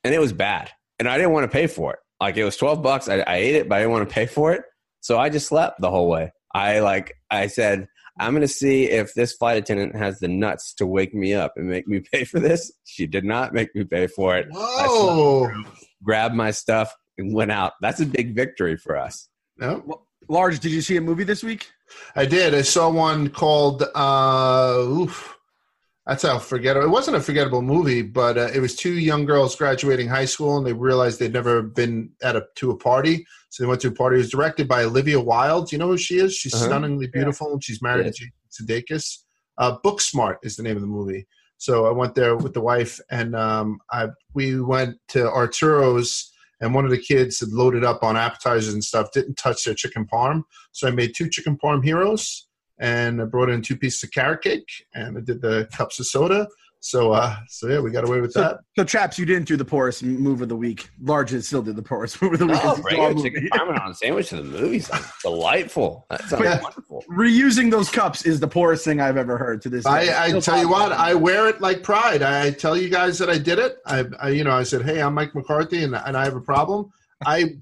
[0.03, 0.71] and it was bad.
[0.99, 1.99] And I didn't want to pay for it.
[2.21, 3.09] Like it was twelve bucks.
[3.09, 4.63] I, I ate it, but I didn't want to pay for it.
[5.01, 6.33] So I just slept the whole way.
[6.55, 7.87] I like I said,
[8.19, 11.69] I'm gonna see if this flight attendant has the nuts to wake me up and
[11.69, 12.73] make me pay for this.
[12.85, 14.47] She did not make me pay for it.
[14.51, 15.51] Whoa!
[16.03, 17.73] Grabbed my stuff went out.
[17.81, 19.29] That's a big victory for us.
[19.59, 21.71] No, Large, did you see a movie this week?
[22.17, 22.55] I did.
[22.55, 23.85] I saw one called.
[23.95, 25.37] Uh, oof,
[26.07, 26.87] that's how forgettable.
[26.87, 30.57] It wasn't a forgettable movie, but uh, it was two young girls graduating high school,
[30.57, 33.89] and they realized they'd never been at a to a party, so they went to
[33.89, 34.17] a party.
[34.17, 35.71] It was directed by Olivia Wilde.
[35.73, 36.35] You know who she is?
[36.35, 36.65] She's Uh-huh.
[36.67, 39.19] stunningly beautiful, and she's married to Jason Sudeikis.
[39.59, 41.27] Uh, Booksmart is the name of the movie.
[41.59, 46.75] So I went there with the wife, and um, I we went to Arturo's, and
[46.75, 49.13] one of the kids had loaded up on appetizers and stuff.
[49.13, 52.47] Didn't touch their chicken parm, so I made two chicken parm heroes,
[52.79, 56.07] and I brought in two pieces of carrot cake, and I did the cups of
[56.07, 56.49] soda.
[56.87, 58.59] So, uh, so yeah, we got away with So, that.
[58.77, 60.91] so Chaps, you didn't do the poorest move of the week.
[61.01, 62.61] Large still did the poorest move of the week.
[62.63, 64.91] Oh, It's a bring dog a chicken parmesan sandwich to the movies.
[65.23, 66.05] Delightful.
[66.11, 66.61] That sounds Yeah.
[66.61, 67.03] wonderful.
[67.11, 69.85] Reusing those cups is the poorest thing I've ever heard to this.
[69.85, 69.91] day.
[69.91, 70.93] I, I Still tell you what.
[70.93, 72.21] I wear it like pride.
[72.21, 73.79] I, I tell you guys that I did it.
[73.87, 76.41] I, I, you know, I said, "Hey, I'm Mike McCarthy, and, and I have a
[76.43, 76.91] problem."
[77.25, 77.55] I,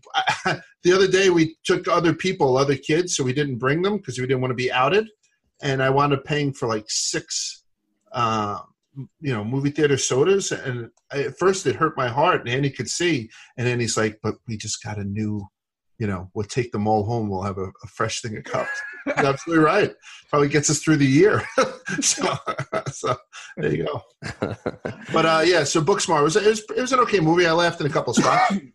[0.45, 3.99] I the other day we took other people, other kids, so we didn't bring them
[3.99, 5.09] because we didn't want to be outed,
[5.63, 7.63] and I wound up paying for like six,
[8.11, 8.59] uh,
[8.97, 12.71] you know, movie theater sodas, and I, at first it hurt my heart, and Andy
[12.71, 15.47] could see, and then he's like, "But we just got a new."
[15.99, 17.29] You know, we'll take them all home.
[17.29, 18.71] We'll have a, a fresh thing of cups.
[19.05, 19.93] He's absolutely right.
[20.31, 21.43] Probably gets us through the year.
[22.01, 22.35] so,
[22.91, 23.17] so
[23.57, 24.57] there you go.
[25.13, 27.47] But uh, yeah, so Booksmart was it was it was an okay movie.
[27.47, 28.55] I laughed in a couple spots.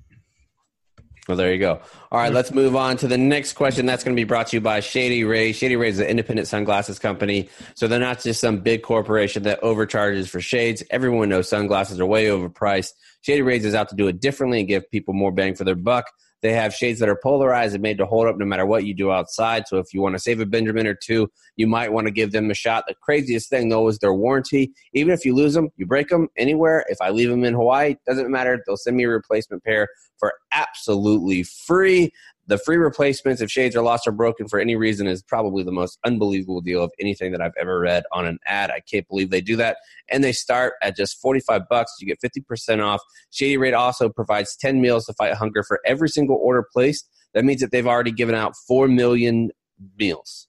[1.27, 1.81] Well, there you go.
[2.09, 2.35] All right, mm-hmm.
[2.35, 3.85] let's move on to the next question.
[3.85, 5.57] That's going to be brought to you by Shady Rays.
[5.57, 7.49] Shady Rays is an independent sunglasses company.
[7.75, 10.83] So they're not just some big corporation that overcharges for shades.
[10.89, 12.93] Everyone knows sunglasses are way overpriced.
[13.21, 15.75] Shady Rays is out to do it differently and give people more bang for their
[15.75, 16.05] buck.
[16.41, 18.93] They have shades that are polarized and made to hold up no matter what you
[18.93, 19.67] do outside.
[19.67, 22.31] So if you want to save a Benjamin or two, you might want to give
[22.31, 22.85] them a shot.
[22.87, 24.71] The craziest thing though is their warranty.
[24.93, 26.85] Even if you lose them, you break them anywhere.
[26.89, 28.63] If I leave them in Hawaii, doesn't matter.
[28.65, 29.87] They'll send me a replacement pair
[30.19, 32.11] for absolutely free.
[32.47, 35.71] The free replacements if shades are lost or broken for any reason is probably the
[35.71, 38.71] most unbelievable deal of anything that I've ever read on an ad.
[38.71, 39.77] I can't believe they do that.
[40.09, 41.95] And they start at just 45 bucks.
[41.99, 43.01] You get 50% off.
[43.31, 47.09] Shady Rays also provides 10 meals to fight hunger for every single order placed.
[47.33, 49.51] That means that they've already given out 4 million
[49.97, 50.47] meals.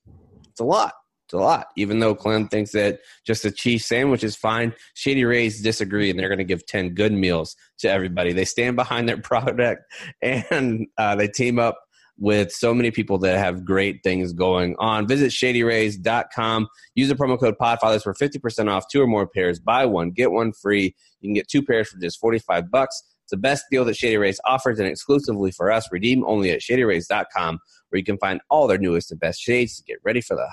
[0.48, 0.92] It's a lot.
[1.28, 1.66] It's a lot.
[1.76, 6.18] Even though Clem thinks that just a cheese sandwich is fine, Shady Rays disagree, and
[6.18, 8.32] they're going to give 10 good meals to everybody.
[8.32, 9.82] They stand behind their product,
[10.22, 11.78] and uh, they team up
[12.16, 15.06] with so many people that have great things going on.
[15.06, 16.66] Visit shadyrays.com.
[16.94, 19.60] Use the promo code PODFATHERS for 50% off two or more pairs.
[19.60, 20.96] Buy one, get one free.
[21.20, 23.02] You can get two pairs for just 45 bucks.
[23.24, 25.86] It's the best deal that Shady Rays offers and exclusively for us.
[25.92, 27.58] Redeem only at shadyrays.com
[27.90, 30.48] where you can find all their newest and best shades to get ready for the,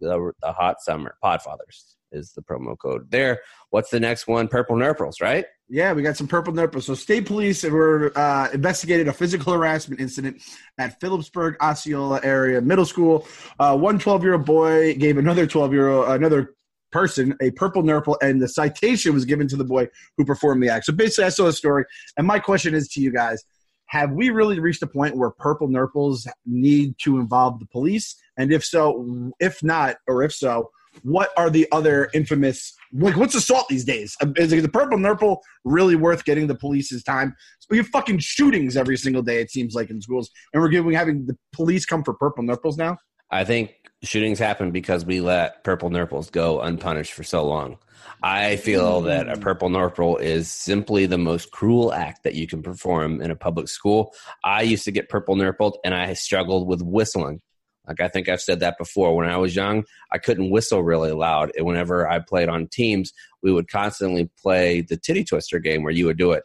[0.00, 1.16] the, the hot summer.
[1.22, 3.40] Podfathers is the promo code there.
[3.70, 4.48] What's the next one?
[4.48, 5.46] Purple Nurples, right?
[5.68, 6.84] Yeah, we got some purple nipples.
[6.84, 10.42] So, state police were uh, investigated a physical harassment incident
[10.76, 13.26] at Philipsburg, Osceola area middle school.
[13.58, 16.54] Uh, one 12 year old boy gave another 12 year old, another
[16.90, 20.68] person, a purple nurple, and the citation was given to the boy who performed the
[20.68, 20.84] act.
[20.84, 21.86] So, basically, I saw the story,
[22.18, 23.42] and my question is to you guys
[23.86, 28.16] have we really reached a point where purple nurples need to involve the police?
[28.36, 30.70] And if so, if not, or if so,
[31.02, 35.40] what are the other infamous like what's assault these days um, is the purple nurple
[35.64, 37.34] really worth getting the police's time
[37.70, 40.92] we have fucking shootings every single day it seems like in schools and we're giving
[40.92, 42.94] having the police come for purple nurples now
[43.32, 47.78] I think shootings happen because we let purple nurples go unpunished for so long.
[48.22, 49.06] I feel hmm.
[49.06, 53.30] that a purple nurple is simply the most cruel act that you can perform in
[53.30, 54.12] a public school.
[54.44, 57.40] I used to get purple nurpled and I struggled with whistling.
[57.86, 59.16] Like I think I've said that before.
[59.16, 61.50] When I was young, I couldn't whistle really loud.
[61.56, 65.92] And whenever I played on teams, we would constantly play the titty twister game where
[65.92, 66.44] you would do it.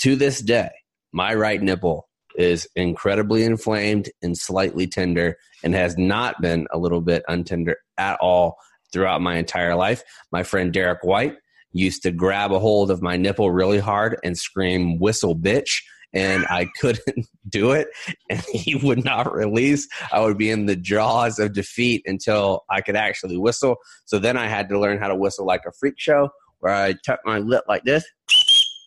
[0.00, 0.70] To this day,
[1.12, 7.00] my right nipple is incredibly inflamed and slightly tender and has not been a little
[7.00, 8.58] bit untender at all
[8.92, 10.02] throughout my entire life.
[10.30, 11.36] My friend Derek White
[11.72, 15.82] used to grab a hold of my nipple really hard and scream, whistle bitch.
[16.16, 17.88] And I couldn't do it,
[18.30, 19.86] and he would not release.
[20.10, 23.76] I would be in the jaws of defeat until I could actually whistle.
[24.06, 26.94] So then I had to learn how to whistle like a freak show, where I
[27.04, 28.04] tuck my lip like this,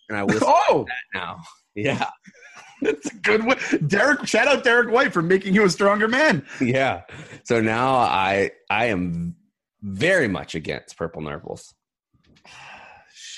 [0.08, 1.38] and I whistle oh like that now.
[1.76, 2.10] Yeah,
[2.82, 6.44] that's a good one derek shout out derek white for making you a stronger man
[6.60, 7.02] yeah.
[7.44, 9.36] So now I I am
[9.82, 11.74] very much against purple nurples.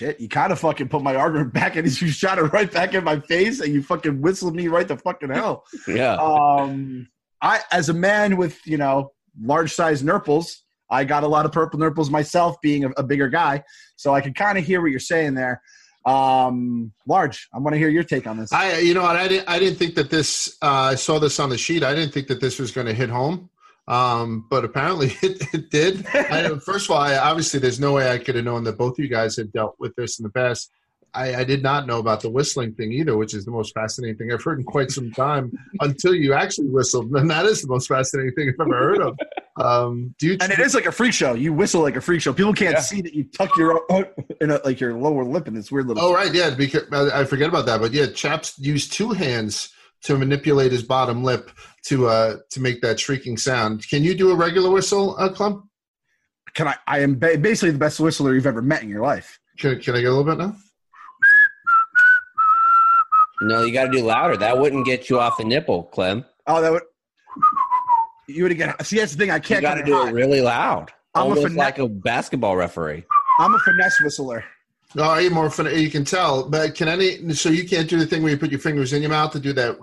[0.02, 2.94] Shit you kind of fucking put my argument back and you shot it right back
[2.94, 6.14] in my face and you fucking whistled me right the fucking hell Yeah.
[6.14, 7.08] um,
[7.40, 11.52] I as a man with you know large size nurples, I got a lot of
[11.52, 13.64] purple nurples myself, being a, a bigger guy.
[13.96, 15.62] So I can kind of hear what you're saying there.
[16.04, 18.52] Um, large, I want to hear your take on this.
[18.52, 20.58] I, you know, what, I didn't, I didn't think that this.
[20.60, 21.82] Uh, I saw this on the sheet.
[21.84, 23.48] I didn't think that this was going to hit home,
[23.88, 26.06] um, but apparently it, it did.
[26.14, 28.92] I, first of all, I, obviously, there's no way I could have known that both
[28.98, 30.70] of you guys had dealt with this in the past.
[31.14, 34.16] I, I did not know about the whistling thing either, which is the most fascinating
[34.16, 35.52] thing I've heard in quite some time.
[35.80, 39.18] until you actually whistled, and that is the most fascinating thing I've ever heard of.
[39.60, 40.38] Um, do you?
[40.40, 41.34] and it is like a freak show.
[41.34, 42.32] You whistle like a freak show.
[42.32, 42.80] People can't Yeah.
[42.80, 43.82] see that you tuck your
[44.40, 46.02] in a, like your lower lip in this weird little.
[46.02, 46.48] Oh right, yeah.
[46.54, 49.68] Because I I forget about that, but yeah, Chaps use two hands
[50.04, 51.50] to manipulate his bottom lip
[51.84, 53.88] to uh to make that shrieking sound.
[53.88, 55.64] Can you do a regular whistle, uh, Clump?
[56.54, 56.76] Can I?
[56.86, 59.38] I am ba- basically the best whistler you've ever met in your life.
[59.58, 60.54] Can, can I get a little bit now?
[63.42, 64.36] No, you got to do louder.
[64.36, 66.24] That wouldn't get you off the nipple, Clem.
[66.46, 66.82] Oh, that would.
[68.28, 68.84] You would get.
[68.86, 69.30] See, that's the thing.
[69.30, 70.08] I can't You got to do hot.
[70.08, 73.04] it really loud, I'm a almost finesse- like a basketball referee.
[73.40, 74.44] I'm a finesse whistler.
[74.94, 76.48] No, you more fin- you can tell.
[76.48, 77.32] But can any?
[77.34, 79.40] So you can't do the thing where you put your fingers in your mouth to
[79.40, 79.76] do that.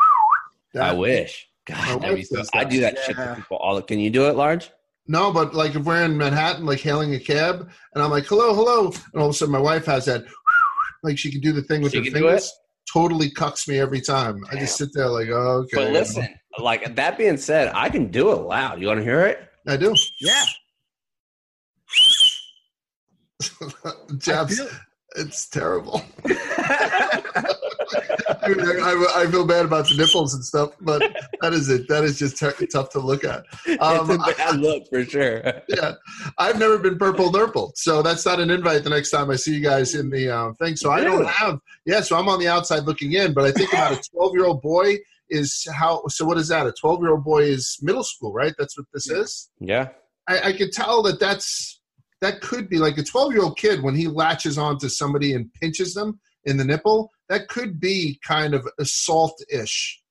[0.80, 1.48] I wish.
[1.66, 2.70] God, My that'd be so, I that.
[2.72, 3.30] do that shit Yeah.
[3.30, 3.76] to people all.
[3.76, 4.70] the- Can you do it, large?
[5.08, 8.54] No, but like if we're in Manhattan, like hailing a cab, and I'm like, "Hello,
[8.54, 10.24] hello," and all of a sudden my wife has that,
[11.04, 12.52] like she can do the thing with She her fingers.
[12.92, 14.44] Totally cucks me every time.
[14.52, 15.78] I just sit there like, oh, okay.
[15.78, 16.28] But listen,
[16.58, 18.82] like that being said, I can do it loud.
[18.82, 19.48] You want to hear it?
[19.68, 19.94] I do.
[20.20, 20.44] Yeah.
[23.86, 24.60] I Jeff's,
[25.16, 26.02] it's terrible.
[28.58, 31.02] I, I, I feel bad about the nipples and stuff, but
[31.42, 31.88] that is it.
[31.88, 33.46] That is just t- tough to look at.
[33.80, 35.42] Um, it's a bad look for sure.
[35.68, 35.94] yeah,
[36.38, 38.84] I've never been purple nurple, so that's not an invite.
[38.84, 41.60] The next time I see you guys in the um, thing, so I don't have.
[41.86, 44.46] Yeah, so I'm on the outside looking in, but I think about a 12 year
[44.46, 44.98] old boy
[45.30, 46.04] is how.
[46.08, 46.68] So what is that?
[46.68, 48.54] A 12 year old boy is middle school, right?
[48.58, 49.50] That's what this is.
[49.60, 49.90] Yeah.
[50.28, 51.80] I, I could tell that that's
[52.22, 55.52] that could be like a 12 year old kid when he latches onto somebody and
[55.54, 57.12] pinches them in the nipple.
[57.30, 60.02] That could be kind of assault ish.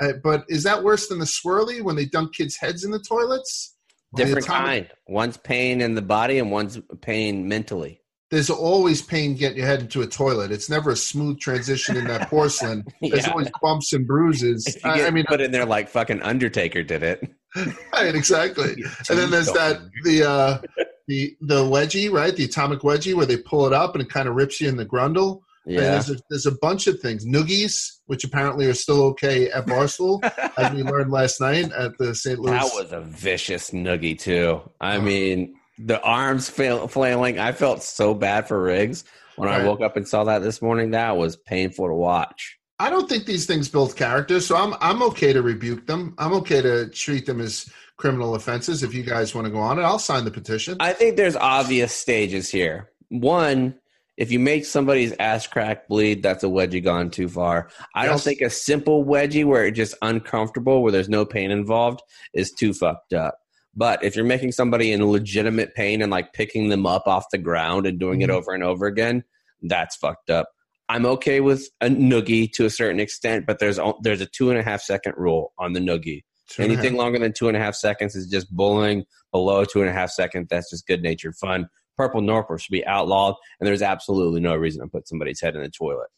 [0.00, 2.98] Uh, but is that worse than the swirly when they dunk kids' heads in the
[2.98, 3.74] toilets?
[4.12, 4.88] Or the Different kind.
[5.08, 8.00] One's pain in the body and one's pain mentally.
[8.30, 10.50] There's always pain getting your head into a toilet.
[10.50, 12.84] It's never a smooth transition in that porcelain.
[13.00, 14.66] There's always bumps and bruises.
[14.66, 17.32] If you I, I mean, put in there like fucking Undertaker did it.
[17.92, 18.72] right, exactly.
[19.10, 20.58] and then there's that the uh,
[21.06, 22.34] the the wedgie, right?
[22.34, 24.76] The atomic wedgie, where they pull it up and it kind of rips you in
[24.76, 25.42] the grundle.
[25.66, 25.80] And Yeah.
[25.90, 27.26] there's a, there's a bunch of things.
[27.26, 30.22] Noogies, which apparently are still okay at Barstool,
[30.58, 32.38] as we learned last night at the St.
[32.38, 32.52] Louis.
[32.58, 34.62] That was a vicious noogie too.
[34.80, 35.00] I Oh.
[35.02, 37.38] mean, the arms flail- flailing.
[37.38, 39.04] I felt so bad for Riggs
[39.36, 40.92] when I woke up and saw that this morning.
[40.92, 42.56] That was painful to watch.
[42.78, 46.14] I don't think these things build character, so I'm I'm okay to rebuke them.
[46.18, 48.82] I'm okay to treat them as criminal offenses.
[48.82, 50.76] If you guys want to go on it, I'll sign the petition.
[50.80, 52.90] I think there's obvious stages here.
[53.08, 53.74] One,
[54.16, 57.68] if you make somebody's ass crack bleed, that's a wedgie gone too far.
[57.94, 62.00] I don't think a simple wedgie where it's just uncomfortable, where there's no pain involved,
[62.32, 63.38] is too fucked up.
[63.74, 67.36] But if you're making somebody in legitimate pain and like picking them up off the
[67.38, 68.34] ground and doing it Mhm.
[68.34, 69.22] over and over again,
[69.62, 70.48] that's fucked up.
[70.88, 74.58] I'm okay with a noogie to a certain extent, but there's there's a two and
[74.58, 76.22] a half second rule on the noogie.
[76.58, 79.04] Anything longer than two and a half seconds is just bullying.
[79.32, 81.68] Below two and a half seconds, that's just good natured fun.
[81.96, 85.62] Purple Nurple should be outlawed, and there's absolutely no reason to put somebody's head in
[85.62, 86.08] the toilet.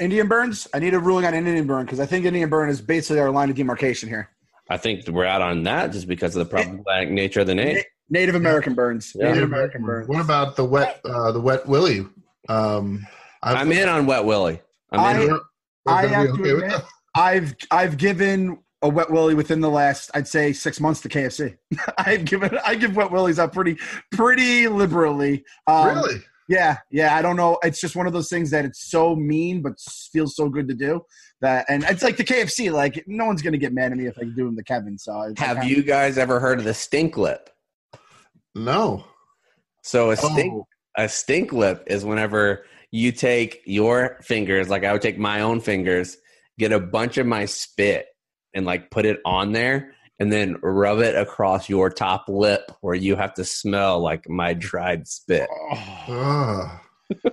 [0.00, 0.66] Indian burns.
[0.72, 3.30] I need a ruling on Indian burn because I think Indian burn is basically our
[3.30, 4.30] line of demarcation here.
[4.70, 7.78] I think we're out on that just because of the problematic nature of the name.
[8.10, 9.12] Native American burns.
[9.14, 9.28] Yeah.
[9.28, 10.08] Native American burns.
[10.08, 12.06] What about the wet uh, the wet willy?
[12.48, 13.06] Um,
[13.42, 14.60] I've- I'm in on Wet Willie.
[14.92, 15.18] I'm I- in.
[15.28, 15.40] We're-
[15.84, 16.82] we're I have to okay with admit.
[17.14, 21.56] I've I've given a wet willy within the last I'd say six months to KFC.
[21.98, 23.76] I've given I give wet willies up pretty
[24.12, 25.44] pretty liberally.
[25.66, 26.22] Um, really?
[26.48, 27.14] Yeah, yeah.
[27.14, 27.58] I don't know.
[27.62, 29.72] It's just one of those things that it's so mean, but
[30.12, 31.02] feels so good to do.
[31.40, 32.72] That and it's like the KFC.
[32.72, 34.96] Like no one's gonna get mad at me if I do them to Kevin.
[34.98, 37.50] So I, I Have kinda- you guys ever heard of the stink lip?
[38.54, 39.04] No.
[39.82, 44.92] So a stink Oh, a stink lip is whenever you take your fingers, like I
[44.92, 46.16] would take my own fingers,
[46.58, 48.06] get a bunch of my spit
[48.58, 52.96] and like put it on there and then rub it across your top lip where
[52.96, 55.48] you have to smell like my dried spit.
[56.08, 56.80] oh,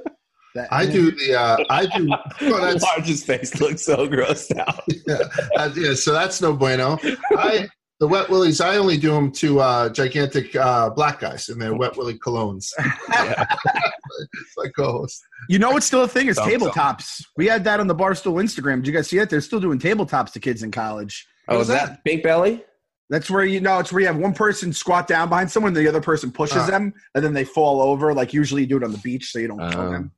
[0.56, 2.08] that- I do the uh, I do
[2.42, 4.84] well, that's, Large's face looks so grossed out.
[5.08, 5.18] yeah,
[5.58, 6.98] uh, yeah, so that's no bueno.
[7.32, 7.68] I
[8.06, 8.62] the wet willies.
[8.62, 12.72] I only do them to uh, gigantic uh, black guys in their wet willy colognes.
[13.10, 13.46] Yeah.
[14.58, 15.22] my co-host.
[15.50, 16.74] You know what's still a thing is Thumbs up.
[16.74, 17.26] tabletops.
[17.36, 18.78] We had that on the Barstool Instagram.
[18.78, 19.30] Did you guys see it?
[19.30, 21.26] They're still doing tabletops to kids in college.
[21.48, 22.64] Oh, is that pink belly?
[23.10, 25.86] That's where you know it's where you have one person squat down behind someone, and
[25.86, 26.66] the other person pushes Ah.
[26.68, 28.14] them, and then they fall over.
[28.14, 29.92] Like usually you do it on the beach so you don't kill Oh.
[29.92, 30.12] them.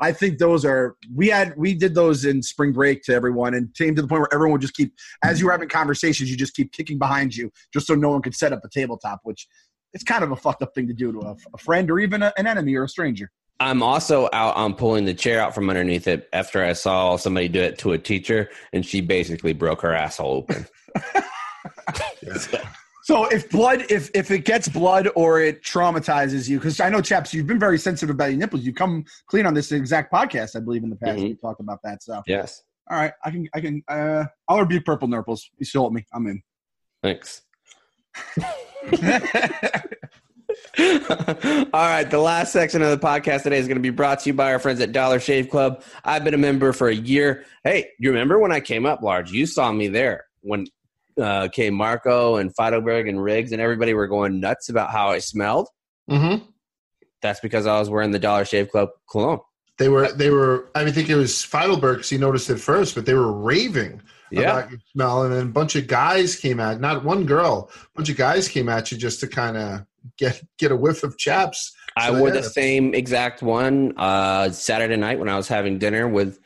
[0.00, 3.72] I think those are we had we did those in spring break to everyone and
[3.74, 6.36] came to the point where everyone would just keep as you were having conversations, you
[6.36, 9.46] just keep kicking behind you just so no one could set up a tabletop, which
[9.92, 12.22] it's kind of a fucked up thing to do to a, a friend or even
[12.22, 13.30] a, an enemy or a stranger.
[13.60, 17.48] I'm also out on pulling the chair out from underneath it after I saw somebody
[17.48, 20.66] do it to a teacher, and she basically broke her asshole open.
[22.38, 22.60] So-
[23.04, 27.02] So if blood, if if it gets blood or it traumatizes you, because I know,
[27.02, 28.62] chaps, you've been very sensitive about your nipples.
[28.62, 31.18] You come clean on this exact podcast, I believe, in the past.
[31.18, 31.22] Mhm.
[31.24, 32.02] We talked about that.
[32.02, 35.50] So yes, all right, I can, I can, uh, I'll rebuke purple nurples.
[35.58, 36.06] You sold me.
[36.14, 36.42] I'm in.
[37.02, 37.42] thanks.
[40.78, 40.84] All
[41.72, 44.34] right, the last section of the podcast today is going to be brought to you
[44.34, 45.82] by our friends at Dollar Shave Club.
[46.04, 47.44] I've been a member for a year.
[47.64, 49.30] Hey, you remember when I came up large?
[49.30, 50.66] You saw me there when
[51.20, 55.18] uh, came Marco and Feitelberg and Riggs and everybody were going nuts about how I
[55.18, 55.68] smelled.
[56.10, 56.44] Mm-hmm.
[57.22, 59.40] That's because I was wearing the Dollar Shave Club cologne.
[59.78, 60.68] They were they were.
[60.74, 64.58] I think it was Feitelberg because he noticed it first, but they were raving Yeah.
[64.58, 67.88] about your smell, and then a bunch of guys came at not one girl, a
[67.96, 69.80] bunch of guys came at you just to kind of
[70.18, 71.72] get get a whiff of chaps.
[71.96, 76.38] I wore the same exact one uh, Saturday night when I was having dinner with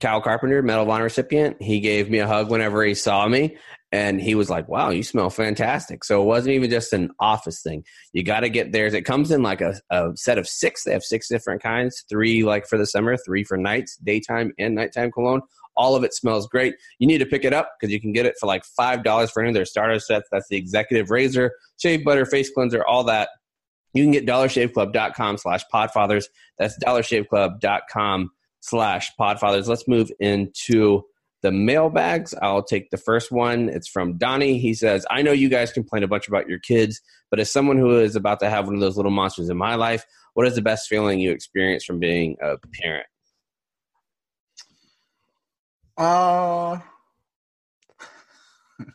[0.00, 1.60] Kyle Carpenter, Medal of Honor recipient.
[1.60, 3.56] He gave me a hug whenever he saw me,
[3.94, 7.62] and he was like, "Wow, you smell fantastic." So it wasn't even just an office
[7.62, 7.84] thing.
[8.12, 8.92] You got to get theirs.
[8.92, 10.82] It comes in like a, a set of six.
[10.82, 14.74] They have six different kinds: three like for the summer, three for nights, daytime and
[14.74, 15.42] nighttime cologne.
[15.76, 16.74] All of it smells great.
[16.98, 19.30] You need to pick it up because you can get it for like five dollars
[19.30, 20.28] for any of their starter sets.
[20.32, 23.28] That's the executive razor, shave butter, face cleanser, all that.
[23.92, 26.24] You can get dollarshaveclub.com slash podfathers.
[26.58, 29.68] That's dollarshaveclub.com slash podfathers.
[29.68, 31.04] Let's move into
[31.44, 32.34] the mailbags.
[32.40, 33.68] I'll take the first one.
[33.68, 34.56] It's from Donnie.
[34.58, 37.76] He says, I know you guys complain a bunch about your kids, but as someone
[37.76, 40.54] who is about to have one of those little monsters in my life, what is
[40.54, 43.06] the best feeling you experience from being a parent?
[45.98, 46.78] Uh,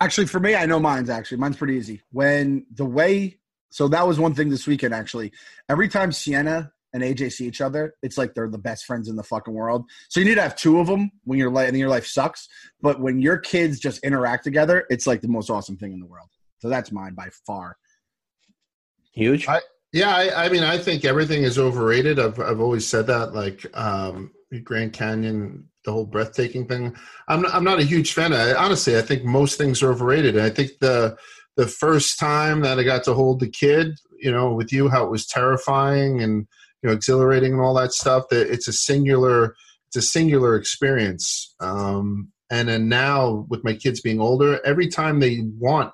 [0.00, 2.00] actually, for me, I know mine's actually mine's pretty easy.
[2.10, 3.38] When the way,
[3.68, 4.94] so that was one thing this weekend.
[4.94, 5.30] Actually,
[5.68, 9.16] every time Sienna and AJ see each other, it's like they're the best friends in
[9.16, 9.84] the fucking world.
[10.08, 12.48] So you need to have two of them when your life and your life sucks.
[12.80, 16.06] But when your kids just interact together, it's like the most awesome thing in the
[16.06, 16.28] world.
[16.58, 17.76] So that's mine by far.
[19.12, 19.48] Huge?
[19.48, 19.60] I-
[19.92, 22.18] Yeah, I, I mean, I think everything is overrated.
[22.18, 23.34] I've I've always said that.
[23.34, 24.30] Like um,
[24.64, 26.94] Grand Canyon, the whole breathtaking thing.
[27.28, 28.32] I'm not, I'm not a huge fan.
[28.32, 30.36] I, honestly, I think most things are overrated.
[30.36, 31.16] And I think the
[31.56, 35.04] the first time that I got to hold the kid, you know, with you, how
[35.04, 36.46] it was terrifying and
[36.82, 38.24] you know exhilarating and all that stuff.
[38.30, 39.54] That it's a singular
[39.88, 41.54] it's a singular experience.
[41.60, 45.92] Um, and then now with my kids being older, every time they want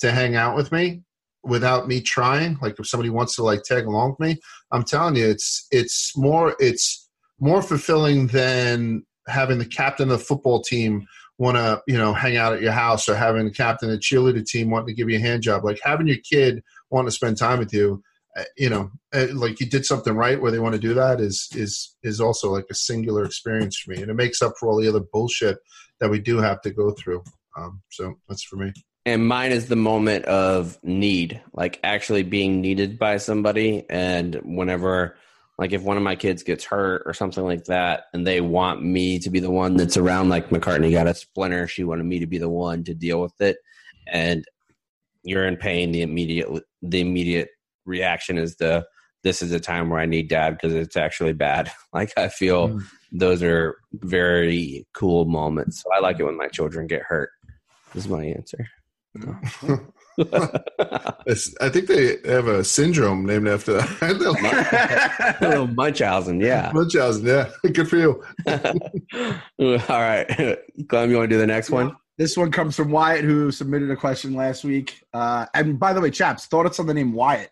[0.00, 1.02] to hang out with me,
[1.44, 5.16] without me trying like if somebody wants to like tag along with me i'm telling
[5.16, 7.08] you it's it's more it's
[7.40, 11.04] more fulfilling than having the captain of the football team
[11.38, 14.00] want to you know hang out at your house or having the captain of the
[14.00, 17.12] cheerleader team wanting to give you a hand job like having your kid want to
[17.12, 18.02] spend time with you
[18.56, 21.48] you know uh, like you did something right where they want to do that is
[21.54, 24.80] is is also like a singular experience for me and it makes up for all
[24.80, 25.58] the other bullshit
[26.00, 27.22] that we do have to go through
[27.56, 28.72] um, so that's for me.
[29.04, 35.16] And mine is the moment of need like actually being needed by somebody and whenever
[35.58, 38.82] like if one of my kids gets hurt or something like that and they want
[38.82, 42.20] me to be the one that's around like mccartney got a splinter she wanted me
[42.20, 43.56] to be the one to deal with it
[44.06, 44.44] and
[45.24, 46.48] you're in pain the immediate
[46.80, 47.50] the immediate
[47.84, 48.84] reaction is the
[49.24, 52.68] this is a time where i need dad because it's actually bad like i feel
[52.68, 52.82] Mm.
[53.12, 57.30] those are very cool moments so i like it when my children get hurt
[57.94, 58.66] is my answer
[60.18, 65.38] I think they have a syndrome named after that.
[65.42, 66.70] little Munchausen, yeah.
[66.74, 67.50] Munchausen, yeah.
[67.72, 68.22] Good for you.
[68.46, 70.26] All right,
[70.88, 71.94] Clem, you want to do the next one?
[72.18, 75.02] This one comes from Wyatt, who submitted a question last week.
[75.14, 77.50] Uh, and by the way, chaps, thoughts on the name Wyatt?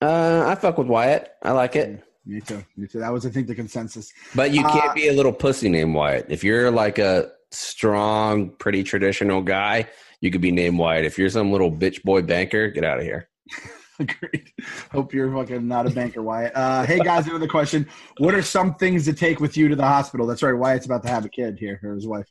[0.00, 1.30] Uh, I fuck with Wyatt.
[1.42, 2.64] I like it, Me too.
[2.76, 3.00] Me too.
[3.00, 4.12] That was, I think, the consensus.
[4.34, 6.26] but you can't Uh, be a little pussy named Wyatt.
[6.28, 9.88] If you're like a strong, pretty traditional guy,
[10.20, 11.04] you could be named Wyatt.
[11.04, 13.28] If you're some little bitch boy banker, get out of here.
[14.00, 14.50] Agreed.
[14.90, 16.52] Hope you're fucking not a banker, Wyatt.
[16.56, 17.86] Uh, hey guys, another question.
[18.16, 20.26] What are some things to take with you to the hospital?
[20.26, 20.54] That's right.
[20.54, 22.26] Wyatt's about to have a kid here, or his wife.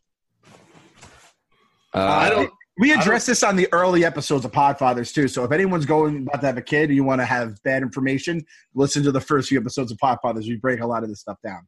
[1.94, 2.52] Uh, I don't.
[2.80, 5.28] We addressed this on the early episodes of Podfathers too.
[5.28, 7.82] So if anyone's going about to have a kid and you want to have bad
[7.82, 10.48] information, listen to the first few episodes of Podfathers.
[10.48, 11.68] We break a lot of this stuff down.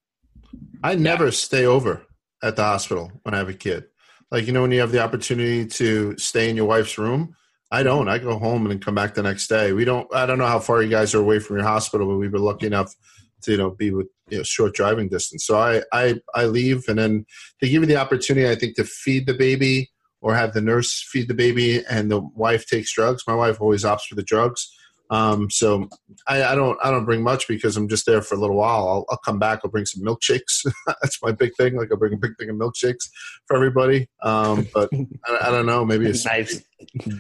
[0.82, 2.02] I never stay over
[2.42, 3.88] at the hospital when I have a kid.
[4.32, 7.36] Like, you know, when you have the opportunity to stay in your wife's room,
[7.72, 8.08] I don't.
[8.08, 9.74] I go home and then come back the next day.
[9.74, 12.16] We don't, I don't know how far you guys are away from your hospital, but
[12.16, 12.96] we were lucky enough
[13.42, 15.46] to, you know, be with, you know, short driving distance.
[15.46, 17.26] So I, I, I leave and then
[17.60, 19.91] they give you the opportunity, I think, to feed the baby
[20.22, 23.24] or have the nurse feed the baby and the wife takes drugs.
[23.28, 24.72] My wife always opts for the drugs.
[25.12, 25.90] Um, so
[26.26, 28.88] I, I don't I don't bring much because I'm just there for a little while.
[28.88, 29.60] I'll, I'll come back.
[29.64, 30.66] I'll bring some milkshakes.
[30.88, 31.76] That's my big thing.
[31.76, 33.10] Like I'll bring a big thing of milkshakes
[33.46, 34.08] for everybody.
[34.24, 34.90] Um, but
[35.28, 35.84] I, I don't know.
[35.84, 36.64] Maybe it's nice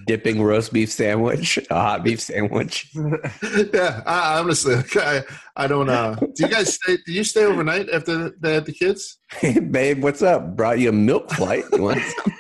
[0.08, 2.90] dipping roast beef sandwich, a hot beef sandwich.
[3.74, 4.04] yeah.
[4.06, 5.24] I, honestly, like, I
[5.58, 5.90] I don't.
[5.90, 6.98] Uh, do you guys stay?
[7.06, 9.18] Do you stay overnight after they had the kids?
[9.32, 10.56] Hey, babe, what's up?
[10.56, 11.66] Brought you a milk flight.
[11.74, 12.34] You want some?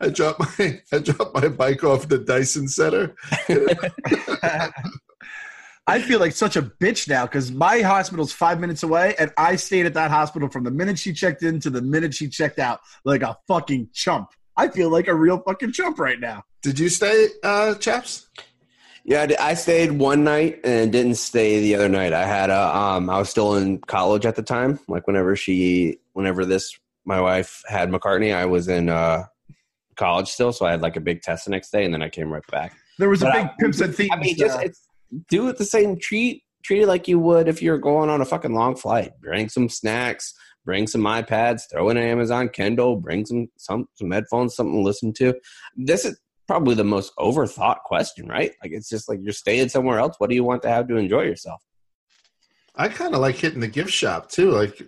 [0.00, 3.14] I dropped my I dropped my bike off the Dyson Center.
[5.86, 9.56] I feel like such a bitch now because my hospital's five minutes away, and I
[9.56, 12.58] stayed at that hospital from the minute she checked in to the minute she checked
[12.58, 14.30] out, like a fucking chump.
[14.56, 16.44] I feel like a real fucking chump right now.
[16.62, 18.28] Did you stay, uh, chaps?
[19.04, 22.12] Yeah, I stayed one night and didn't stay the other night.
[22.12, 24.78] I had a, um, I was still in college at the time.
[24.86, 29.24] Like whenever she, whenever this, my wife had McCartney, I was in uh,
[29.96, 32.08] college still, so I had like a big test the next day, and then I
[32.08, 32.76] came right back.
[32.98, 34.10] There was a big I- pimps and thieves.
[34.12, 34.68] I mean, just uh,
[35.28, 35.98] do it the same.
[35.98, 39.12] Treat treat it like you would if you're going on a fucking long flight.
[39.20, 40.34] Bring some snacks.
[40.64, 41.62] Bring some iPads.
[41.70, 42.96] Throw in an Amazon Kindle.
[42.96, 45.34] Bring some some some headphones, something to listen to.
[45.76, 48.52] This is probably the most overthought question, right?
[48.62, 50.16] Like it's just like you're staying somewhere else.
[50.18, 51.62] What do you want to have to enjoy yourself?
[52.80, 54.52] I kind of like hitting the gift shop too.
[54.52, 54.80] Like,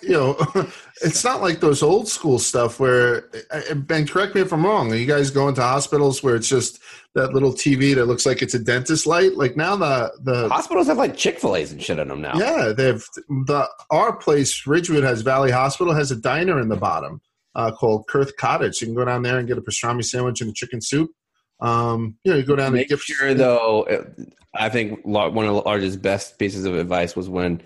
[0.00, 0.36] you know,
[1.02, 3.28] it's not like those old school stuff where,
[3.68, 6.78] and correct me if I'm wrong, are you guys going to hospitals where it's just
[7.16, 9.36] that little TV that looks like it's a dentist light?
[9.36, 12.34] Like now the, the, Hospitals have like Chick Fil A's and shit in them now.
[12.36, 17.20] yeah, they've, the, our place, Ridgewood has Valley Hospital has a diner in the bottom
[17.56, 18.80] uh, called Kurth Cottage.
[18.80, 21.10] You can go down there and get a pastrami sandwich and a chicken soup.
[21.58, 23.84] Um, you know, you go down to Make gift sure though.
[24.58, 27.62] It- I think one of the largest best pieces of advice was when.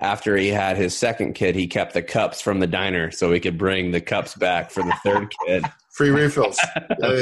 [0.00, 3.40] After he had his second kid, he kept the cups from the diner so he
[3.40, 5.64] could bring the cups back for the third kid.
[5.90, 6.56] free refills.
[7.02, 7.12] Yeah,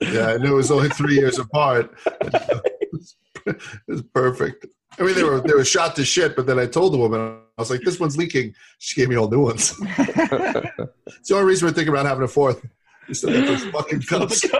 [0.00, 0.10] yeah.
[0.12, 1.94] Yeah, I knew it was only three years apart.
[2.22, 4.64] it was perfect.
[4.98, 7.20] I mean, they were they were shot to shit, but then I told the woman,
[7.58, 9.74] I was like, "This one's leaking." She gave me all new ones.
[9.80, 12.64] it's the only reason we're thinking about having a fourth.
[13.08, 14.44] We still got those fucking cups.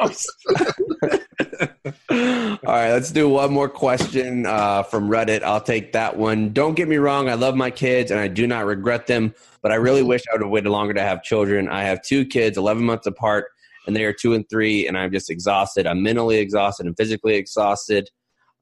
[2.11, 5.42] All right, let's do one more question uh, from Reddit.
[5.42, 6.53] I'll take that one.
[6.53, 9.72] Don't get me wrong, I love my kids and I do not regret them, but
[9.72, 11.68] I really wish I would have waited longer to have children.
[11.68, 13.47] I have two kids, 11 months apart,
[13.86, 15.86] and they are two and three, and I'm just exhausted.
[15.86, 18.11] I'm mentally exhausted and physically exhausted.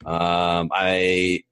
[0.04, 1.42] Um, I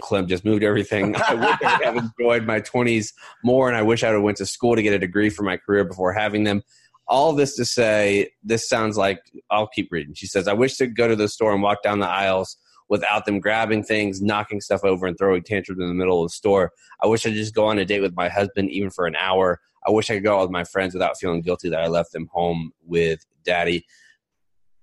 [0.00, 1.14] Clem just moved everything.
[1.16, 3.12] I I would have enjoyed my 20s
[3.44, 5.42] more, and I wish I would have went to school to get a degree for
[5.42, 6.62] my career before having them
[7.08, 10.14] all this to say, this sounds like I'll keep reading.
[10.14, 12.56] She says, I wish to go to the store and walk down the aisles
[12.88, 16.34] without them grabbing things, knocking stuff over, and throwing tantrums in the middle of the
[16.34, 16.72] store.
[17.02, 19.16] I wish I could just go on a date with my husband, even for an
[19.16, 19.60] hour.
[19.86, 22.12] I wish I could go out with my friends without feeling guilty that I left
[22.12, 23.86] them home with daddy.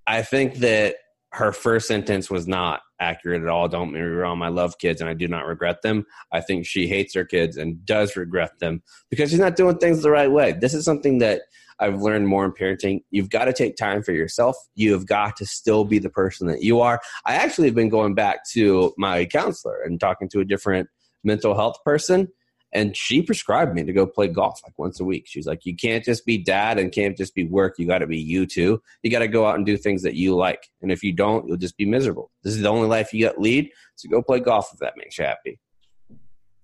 [0.08, 0.96] I think that
[1.32, 3.68] her first sentence was not accurate at all.
[3.68, 4.42] Don't get me wrong.
[4.42, 6.06] I love kids and I do not regret them.
[6.32, 10.02] I think she hates her kids and does regret them because she's not doing things
[10.02, 10.54] the right way.
[10.54, 11.44] This is something that
[11.80, 13.04] I've learned more in parenting.
[13.12, 14.56] You've got to take time for yourself.
[14.76, 17.00] You have got to still be the person that you are.
[17.26, 20.90] I actually have been going back to my counselor and talking to a different
[21.24, 22.28] mental health person.
[22.72, 25.24] And she prescribed me to go play golf like once a week.
[25.26, 27.80] She's like, you can't just be dad and can't just be work.
[27.80, 28.80] You got to be you too.
[29.02, 30.68] You got to go out and do things that you like.
[30.84, 32.30] And if you don't, you'll just be miserable.
[32.44, 33.72] This is the only life you got lead.
[33.96, 35.60] So go play golf if that makes you happy.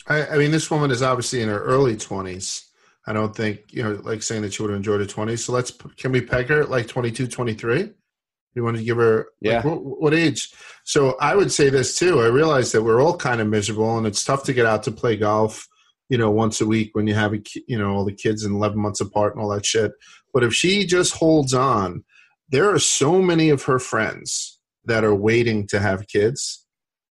[0.08, 2.66] I, I mean, this woman is obviously in her early twenties.
[3.08, 5.46] I don't think you know, like saying that she would have enjoyed her twenties.
[5.46, 7.92] So let's can we peg her at like 22, 23?
[8.56, 9.58] You want to give her Yeah.
[9.58, 10.50] like, what, what age?
[10.86, 12.22] So I would say this too.
[12.22, 14.92] I realize that we're all kind of miserable, and it's tough to get out to
[14.92, 15.68] play golf.
[16.10, 18.56] You know, once a week when you have a, you know all the kids and
[18.56, 19.92] eleven months apart and all that shit.
[20.34, 22.04] But if she just holds on,
[22.50, 26.65] there are so many of her friends that are waiting to have kids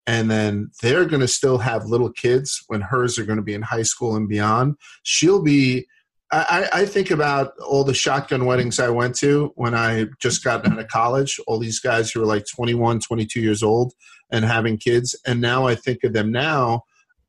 [0.06, 3.54] and then they're going to still have little kids when hers are going to be
[3.54, 4.76] in high school and beyond.
[5.04, 5.88] She'll be.
[6.32, 10.68] I, I think about all the shotgun weddings I went to when I just got
[10.68, 11.40] out of college.
[11.46, 13.94] All these guys who were like 21, 22 years old
[14.32, 16.86] and having kids, and now I think of them now.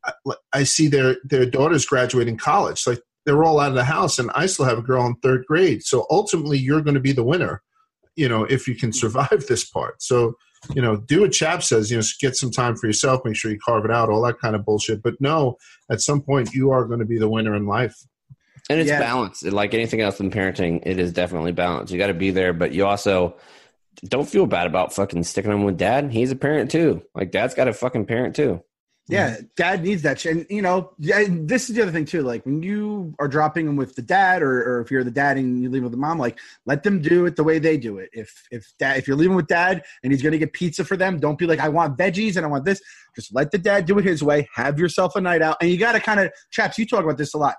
[0.07, 0.13] I,
[0.55, 2.87] I see their their daughters graduating college.
[2.87, 5.45] Like they're all out of the house, and I still have a girl in third
[5.47, 5.83] grade.
[5.85, 7.63] So ultimately, you're going to be the winner.
[8.17, 10.03] You know, if you can survive this part.
[10.03, 10.35] So
[10.75, 13.51] you know, do what Chap says, you know, get some time for yourself, make sure
[13.51, 15.03] you carve it out, all that kind of bullshit.
[15.03, 15.57] But no,
[15.91, 17.97] at some point you are going to be the winner in life.
[18.71, 18.99] And it's Yeah.
[18.99, 19.45] balanced.
[19.45, 21.93] Like anything else in parenting, it is definitely balanced.
[21.93, 23.37] You got to be there, but you also
[24.09, 26.11] don't feel bad about fucking sticking them with dad.
[26.13, 27.03] He's a parent too.
[27.15, 28.63] Like dad's got a fucking parent too.
[29.07, 30.37] Yeah, dad needs that shit.
[30.37, 32.23] And you know, yeah, this is the other thing too.
[32.23, 35.37] Like when you are dropping them with the dad, or, or if you're the dad
[35.37, 37.99] and you leave with the mom, like let them do it the way they do
[37.99, 38.09] it.
[38.15, 41.21] If if dad, if you're leaving with dad and he's gonna get pizza for them,
[41.21, 42.81] don't be like, I want veggies and I want this.
[43.15, 44.49] Just let the dad do it his way.
[44.55, 46.79] Have yourself a night out, and you got to kind of chaps.
[46.79, 47.57] You talk about this a lot.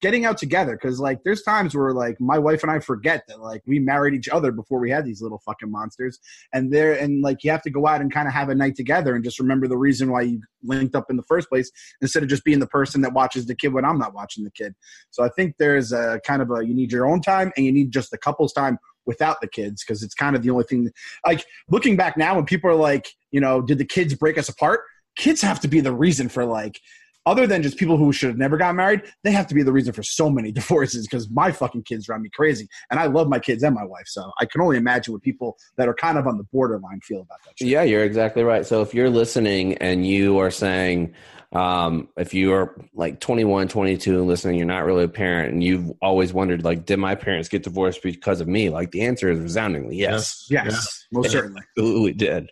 [0.00, 3.40] Getting out together because like there's times where like my wife and I forget that
[3.40, 6.20] like we married each other before we had these little fucking monsters,
[6.52, 8.76] and there and like you have to go out and kind of have a night
[8.76, 11.70] together and just remember the reason why you linked up in the first place
[12.00, 14.52] instead of just being the person that watches the kid when I'm not watching the
[14.52, 14.74] kid.
[15.10, 17.72] So I think there's a kind of a you need your own time and you
[17.72, 18.78] need just the couple's time
[19.08, 20.92] without the kids because it's kind of the only thing.
[21.26, 24.48] Like looking back now, when people are like, you know, did the kids break us
[24.48, 24.80] apart?
[25.16, 26.80] Kids have to be the reason for like
[27.28, 29.72] other than just people who should have never got married, they have to be the
[29.72, 32.66] reason for so many divorces because my fucking kids drive me crazy.
[32.90, 34.06] And I love my kids and my wife.
[34.06, 37.20] So I can only imagine what people that are kind of on the borderline feel
[37.20, 37.58] about that.
[37.58, 37.68] Shit.
[37.68, 38.64] Yeah, you're exactly right.
[38.64, 41.14] So if you're listening and you are saying,
[41.52, 45.62] um, if you are like 21, 22 and listening, you're not really a parent and
[45.62, 48.70] you've always wondered, like, did my parents get divorced because of me?
[48.70, 50.46] Like the answer is resoundingly yes.
[50.50, 51.18] Yes, yes yeah.
[51.18, 51.62] most certainly.
[51.76, 52.50] Absolutely did.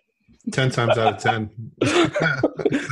[0.51, 1.49] 10 times out of 10.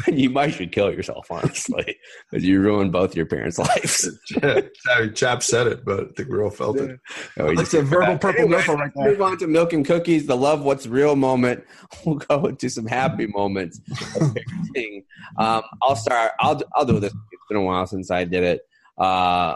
[0.18, 1.97] you might should kill yourself, honestly,
[2.30, 4.10] because you ruined both your parents' lives.
[5.14, 6.99] Chap said it, but I think we all felt it.
[7.39, 9.12] Oh, That's a verbal purple anyway, right there.
[9.12, 11.64] Move on to milk and cookies, the love what's real moment.
[12.06, 13.80] We'll go into some happy moments
[15.38, 16.34] Um, I'll start.
[16.39, 17.14] I'll, I'll do this.
[17.14, 18.62] It's been a while since I did it.
[18.97, 19.56] Uh,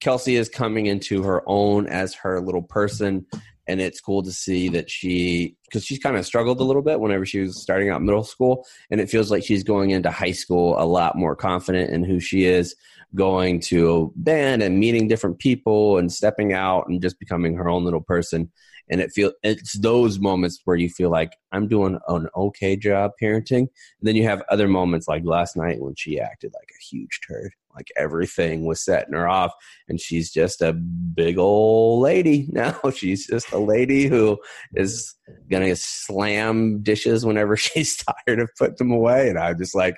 [0.00, 3.26] Kelsey is coming into her own as her little person
[3.68, 7.00] and it's cool to see that she because she's kind of struggled a little bit
[7.00, 10.32] whenever she was starting out middle school and it feels like she's going into high
[10.32, 12.74] school a lot more confident in who she is
[13.14, 17.68] going to a band and meeting different people and stepping out and just becoming her
[17.68, 18.50] own little person
[18.90, 23.12] and it feel it's those moments where you feel like i'm doing an okay job
[23.20, 23.58] parenting.
[23.58, 23.68] And
[24.02, 27.52] then you have other moments like last night when she acted like a huge turd
[27.74, 29.52] like everything was setting her off
[29.88, 32.78] and she's just a big old lady now.
[32.94, 34.38] She's just a lady who
[34.74, 35.14] is
[35.50, 39.96] gonna slam dishes whenever she's tired of putting them away and i'm just like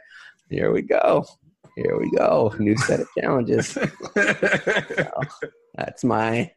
[0.50, 1.24] here we go.
[1.76, 2.54] Here we go.
[2.58, 3.76] New set of challenges.
[4.14, 5.10] So,
[5.74, 6.52] that's my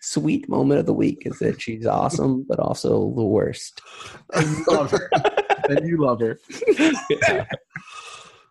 [0.00, 3.80] sweet moment of the week is that she's awesome but also the worst
[4.34, 5.10] and you love her
[5.68, 6.38] and you love her
[7.10, 7.44] yeah.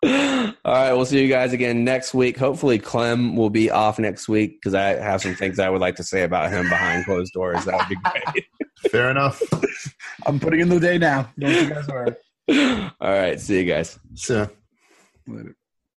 [0.04, 2.38] All right, we'll see you guys again next week.
[2.38, 5.96] Hopefully, Clem will be off next week because I have some things I would like
[5.96, 7.64] to say about him behind closed doors.
[7.64, 8.44] That would be great.
[8.92, 9.42] Fair enough.
[10.26, 11.28] I'm putting in the day now.
[11.38, 12.14] Don't you guys worry.
[13.00, 13.98] All right, see you guys.
[14.14, 14.46] See ya.
[15.26, 15.57] Later.